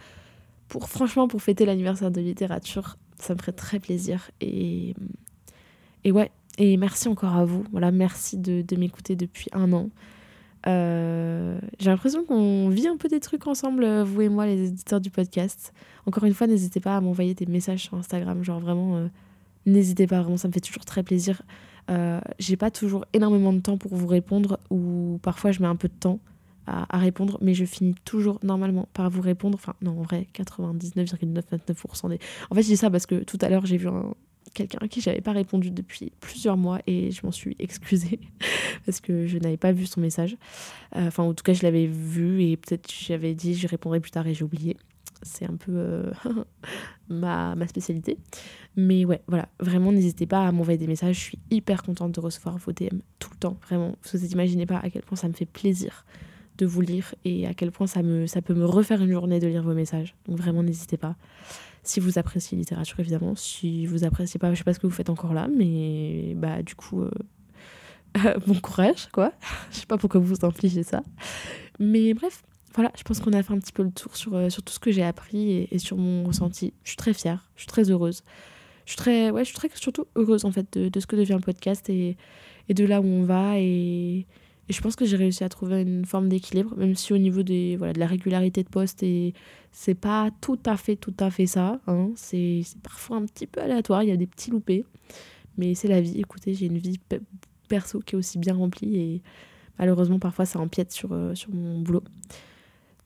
Pour, 0.69 0.89
franchement, 0.89 1.29
pour 1.29 1.43
fêter 1.43 1.67
l'anniversaire 1.67 2.11
de 2.11 2.23
littérature, 2.23 2.97
ça 3.19 3.35
me 3.35 3.39
ferait 3.39 3.53
très 3.53 3.79
plaisir. 3.79 4.31
Et, 4.41 4.95
et 6.05 6.11
ouais, 6.11 6.31
et 6.59 6.77
merci 6.77 7.09
encore 7.09 7.35
à 7.35 7.45
vous. 7.45 7.65
Voilà, 7.73 7.91
merci 7.91 8.39
de, 8.39 8.77
m'écouter 8.77 9.17
depuis 9.17 9.49
un 9.53 9.73
an. 9.73 9.91
Euh, 10.67 11.59
j'ai 11.79 11.91
l'impression 11.91 12.25
qu'on 12.25 12.69
vit 12.69 12.89
un 12.89 12.97
peu 12.97 13.09
des 13.09 13.21
trucs 13.21 13.47
ensemble, 13.47 14.03
vous 14.03 14.23
et 14.23 14.29
moi, 14.29 14.47
les 14.47 14.69
éditeurs 14.69 15.01
du 15.01 15.11
podcast. 15.11 15.73
Encore 16.07 16.25
une 16.25 16.35
fois, 16.35 16.47
n'hésitez 16.47 16.81
pas 16.81 16.97
à 16.97 17.01
m'envoyer 17.01 17.35
des 17.35 17.47
messages 17.47 17.83
sur 17.83 17.95
Instagram. 17.95 18.43
Genre 18.43 18.61
vraiment, 18.61 18.97
euh, 18.97 19.09
n'hésitez 19.67 20.07
pas, 20.07 20.21
vraiment, 20.21 20.37
ça 20.37 20.49
me 20.49 20.53
fait 20.53 20.61
toujours 20.61 20.85
très 20.85 21.03
plaisir. 21.03 21.43
Euh, 21.91 22.21
j'ai 22.39 22.57
pas 22.57 22.71
toujours 22.71 23.05
énormément 23.13 23.53
de 23.53 23.61
temps 23.61 23.77
pour 23.77 23.95
vous 23.95 24.07
répondre, 24.07 24.59
ou 24.71 25.19
parfois 25.23 25.53
je 25.53 25.61
mets 25.61 25.69
un 25.69 25.77
peu 25.77 25.89
de 25.89 25.95
temps 25.99 26.19
à, 26.67 26.97
répondre, 26.97 27.37
mais 27.43 27.53
je 27.53 27.67
finis 27.67 27.95
toujours 28.07 28.39
normalement 28.43 28.89
par 28.95 29.11
vous 29.11 29.21
répondre. 29.21 29.59
Enfin, 29.61 29.75
non, 29.83 29.99
en 29.99 30.03
vrai, 30.03 30.29
99,999% 30.35 32.09
des. 32.09 32.19
En 32.51 32.55
fait, 32.55 32.63
je 32.63 32.69
dis 32.69 32.77
ça 32.77 32.91
parce 32.91 33.05
que 33.05 33.17
tout 33.17 33.37
à 33.43 33.51
l'heure, 33.51 33.67
j'ai 33.67 33.77
vu 33.77 33.89
un, 33.89 34.15
quelqu'un 34.55 34.79
à 34.81 34.89
qui 34.89 35.01
j'avais 35.01 35.21
pas 35.21 35.33
répondu 35.33 35.71
depuis 35.71 36.13
plusieurs 36.21 36.57
mois 36.57 36.81
et 36.87 37.11
je 37.11 37.21
m'en 37.25 37.33
suis 37.33 37.57
excusée 37.59 38.21
parce 38.87 39.01
que 39.01 39.27
je 39.27 39.39
n'avais 39.39 39.57
pas 39.57 39.73
vu 39.73 39.87
son 39.87 40.01
message. 40.01 40.37
Euh, 40.97 41.09
enfin, 41.09 41.25
en 41.25 41.35
tout 41.35 41.43
cas, 41.43 41.53
je 41.53 41.63
l'avais 41.63 41.87
vu 41.87 42.43
et 42.43 42.57
peut-être 42.57 42.91
j'avais 42.91 43.35
dit 43.35 43.55
je 43.55 43.67
répondrai 43.67 44.01
plus 44.01 44.11
tard 44.11 44.27
et 44.27 44.35
j'ai 44.35 44.45
oublié. 44.45 44.77
C'est 45.23 45.47
un 45.47 45.57
peu 45.57 45.73
euh, 45.75 46.13
ma, 47.09 47.55
ma, 47.55 47.67
spécialité. 47.67 48.19
Mais 48.77 49.05
ouais, 49.05 49.23
voilà, 49.27 49.49
vraiment, 49.59 49.93
n'hésitez 49.93 50.27
pas 50.27 50.47
à 50.47 50.53
m'envoyer 50.53 50.79
des 50.79 50.87
messages. 50.87 51.17
Je 51.17 51.21
suis 51.21 51.39
hyper 51.51 51.83
contente 51.83 52.13
de 52.13 52.21
recevoir 52.21 52.57
vos 52.59 52.73
DM 52.73 52.99
tout 53.19 53.31
le 53.33 53.39
temps, 53.39 53.59
vraiment. 53.67 53.97
Vous 54.13 54.25
imaginez 54.25 54.67
pas 54.67 54.79
à 54.79 54.91
quel 54.91 55.03
point 55.03 55.17
ça 55.17 55.29
me 55.29 55.33
fait 55.33 55.47
plaisir 55.47 56.05
de 56.59 56.67
vous 56.67 56.81
lire 56.81 57.15
et 57.25 57.47
à 57.47 57.55
quel 57.55 57.73
point 57.73 57.87
ça, 57.87 58.03
me, 58.03 58.27
ça 58.27 58.43
peut 58.43 58.55
me 58.55 58.65
refaire 58.65 59.03
une 59.03 59.11
journée 59.11 59.41
de 59.41 59.47
lire 59.47 59.63
vos 59.63 59.75
messages. 59.75 60.15
Donc 60.29 60.39
vraiment, 60.39 60.63
n'hésitez 60.63 60.97
pas. 60.97 61.17
Si 61.85 62.01
vous 62.01 62.19
appréciez 62.19 62.57
littérature, 62.57 62.99
évidemment. 63.01 63.37
Si 63.37 63.87
vous 63.87 64.05
appréciez 64.05 64.39
pas, 64.39 64.53
je 64.53 64.59
sais 64.59 64.65
pas 64.65 64.73
ce 64.73 64.79
que 64.79 64.87
vous 64.87 64.93
faites 64.93 65.11
encore 65.11 65.35
là, 65.35 65.49
mais 65.49 66.33
bah 66.35 66.63
du 66.63 66.75
coup, 66.75 67.03
euh, 67.03 67.11
bon 68.47 68.59
courage, 68.61 69.09
quoi. 69.13 69.33
je 69.71 69.81
sais 69.81 69.87
pas 69.87 69.99
pourquoi 69.99 70.21
vous 70.21 70.35
vous 70.35 70.47
infligez 70.47 70.83
ça. 70.83 71.03
Mais 71.79 72.15
bref, 72.15 72.43
voilà, 72.75 72.91
je 72.97 73.03
pense 73.03 73.21
qu'on 73.21 73.33
a 73.33 73.43
fait 73.43 73.53
un 73.53 73.59
petit 73.59 73.73
peu 73.73 73.83
le 73.83 73.91
tour 73.91 74.17
sur, 74.17 74.35
euh, 74.35 74.49
tout 74.49 74.73
ce 74.73 74.79
que 74.79 74.91
j'ai 74.91 75.05
appris 75.05 75.69
et, 75.71 75.79
sur 75.79 75.97
mon 75.99 76.25
ressenti. 76.25 76.73
Je 76.85 76.91
suis 76.91 76.97
très 76.97 77.13
fière, 77.13 77.51
je 77.55 77.63
suis 77.63 77.69
très 77.69 77.91
heureuse. 77.91 78.23
Je 78.87 78.93
suis 78.93 78.99
très, 78.99 79.31
ouais, 79.31 79.45
je 79.45 79.51
suis 79.51 79.57
très 79.57 79.71
surtout 79.75 80.07
heureuse 80.17 80.45
en 80.45 80.51
fait 80.51 80.67
de, 80.79 80.89
de 80.89 81.01
ce 81.01 81.07
que 81.07 81.17
devient 81.17 81.35
le 81.35 81.41
podcast 81.41 81.89
et, 81.89 82.17
et 82.69 82.75
de 82.75 82.85
là 82.85 83.01
où 83.01 83.05
on 83.05 83.25
va 83.25 83.59
et, 83.59 84.27
et 84.69 84.73
je 84.73 84.81
pense 84.81 84.97
que 84.97 85.05
j'ai 85.05 85.17
réussi 85.17 85.45
à 85.45 85.49
trouver 85.49 85.83
une 85.83 86.05
forme 86.07 86.29
d'équilibre, 86.29 86.75
même 86.77 86.95
si 86.95 87.13
au 87.13 87.19
niveau 87.19 87.43
des, 87.43 87.77
voilà, 87.77 87.93
de 87.93 88.01
la 88.01 88.07
régularité 88.07 88.63
de 88.63 88.69
poste, 88.69 89.03
et 89.03 89.35
c'est 89.73 89.95
pas 89.95 90.31
tout 90.41 90.59
à 90.65 90.77
fait, 90.77 90.97
tout 90.97 91.15
à 91.21 91.31
fait 91.31 91.47
ça. 91.47 91.81
Hein. 91.87 92.11
C'est 92.17 92.63
parfois 92.83 93.19
un 93.19 93.27
petit 93.27 93.47
peu 93.47 93.61
aléatoire, 93.61 94.03
il 94.03 94.09
y 94.09 94.13
a 94.13 94.17
des 94.17 94.27
petits 94.27 94.51
loupés. 94.51 94.85
Mais 95.59 95.75
c'est 95.75 95.89
la 95.89 96.01
vie. 96.01 96.19
Écoutez, 96.19 96.55
j'ai 96.55 96.67
une 96.67 96.79
vie 96.79 96.99
perso 97.69 98.01
qui 98.01 98.15
est 98.15 98.19
aussi 98.19 98.39
bien 98.39 98.55
remplie 98.55 98.97
et 98.97 99.23
malheureusement, 99.79 100.19
parfois, 100.19 100.47
ça 100.47 100.59
empiète 100.59 100.93
sur, 100.93 101.13
euh, 101.13 101.35
sur 101.35 101.51
mon 101.51 101.81
boulot. 101.81 102.03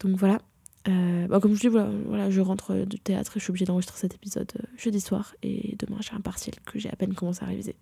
Donc 0.01 0.17
voilà. 0.17 0.39
Euh, 0.87 1.27
bah, 1.27 1.41
comme 1.41 1.55
je 1.55 1.61
dis, 1.61 1.69
voilà, 1.69 1.91
voilà, 2.07 2.31
je 2.31 2.41
rentre 2.41 2.87
du 2.87 2.99
théâtre 2.99 3.37
et 3.37 3.41
je 3.41 3.45
suis 3.45 3.51
obligée 3.51 3.67
d'enregistrer 3.67 3.99
cet 3.99 4.15
épisode 4.15 4.51
euh, 4.57 4.63
jeudi 4.77 5.01
soir. 5.01 5.35
Et 5.43 5.77
demain, 5.79 5.99
j'ai 6.01 6.15
un 6.15 6.21
partiel 6.21 6.55
que 6.65 6.79
j'ai 6.79 6.89
à 6.89 6.97
peine 6.97 7.15
commencé 7.15 7.43
à 7.43 7.47
réviser. 7.47 7.75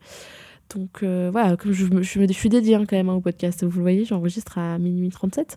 Donc 0.75 1.03
euh, 1.03 1.31
voilà, 1.31 1.57
comme 1.57 1.73
je, 1.73 1.87
je, 2.03 2.33
suis 2.33 2.49
dédiée 2.49 2.75
hein, 2.75 2.85
quand 2.87 2.97
même 2.97 3.09
hein, 3.09 3.15
au 3.15 3.21
podcast, 3.21 3.65
vous 3.65 3.79
le 3.79 3.83
voyez, 3.83 4.05
j'enregistre 4.05 4.59
à 4.59 4.79
minuit 4.79 5.11
37. 5.11 5.57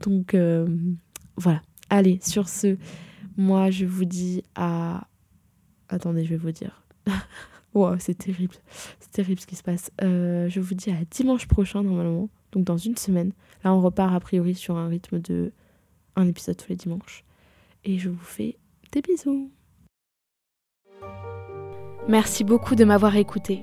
Donc 0.00 0.34
euh, 0.34 0.66
voilà, 1.36 1.62
allez, 1.88 2.18
sur 2.22 2.48
ce, 2.48 2.76
moi 3.36 3.70
je 3.70 3.86
vous 3.86 4.04
dis 4.04 4.42
à... 4.54 5.06
Attendez, 5.88 6.24
je 6.24 6.30
vais 6.30 6.36
vous 6.36 6.52
dire. 6.52 6.84
wow, 7.74 7.98
c'est 7.98 8.14
terrible, 8.14 8.54
c'est 9.00 9.10
terrible 9.10 9.40
ce 9.40 9.46
qui 9.46 9.56
se 9.56 9.62
passe. 9.62 9.90
Euh, 10.02 10.48
je 10.48 10.60
vous 10.60 10.74
dis 10.74 10.90
à 10.90 11.04
dimanche 11.10 11.46
prochain 11.46 11.82
normalement, 11.82 12.28
donc 12.52 12.64
dans 12.64 12.76
une 12.76 12.96
semaine. 12.96 13.32
Là 13.64 13.74
on 13.74 13.80
repart 13.80 14.14
a 14.14 14.20
priori 14.20 14.54
sur 14.54 14.76
un 14.76 14.88
rythme 14.88 15.20
de 15.20 15.52
un 16.16 16.26
épisode 16.26 16.56
tous 16.56 16.68
les 16.68 16.76
dimanches. 16.76 17.24
Et 17.84 17.98
je 17.98 18.10
vous 18.10 18.18
fais 18.18 18.56
des 18.92 19.00
bisous. 19.00 19.50
Merci 22.08 22.44
beaucoup 22.44 22.74
de 22.74 22.84
m'avoir 22.84 23.16
écouté. 23.16 23.62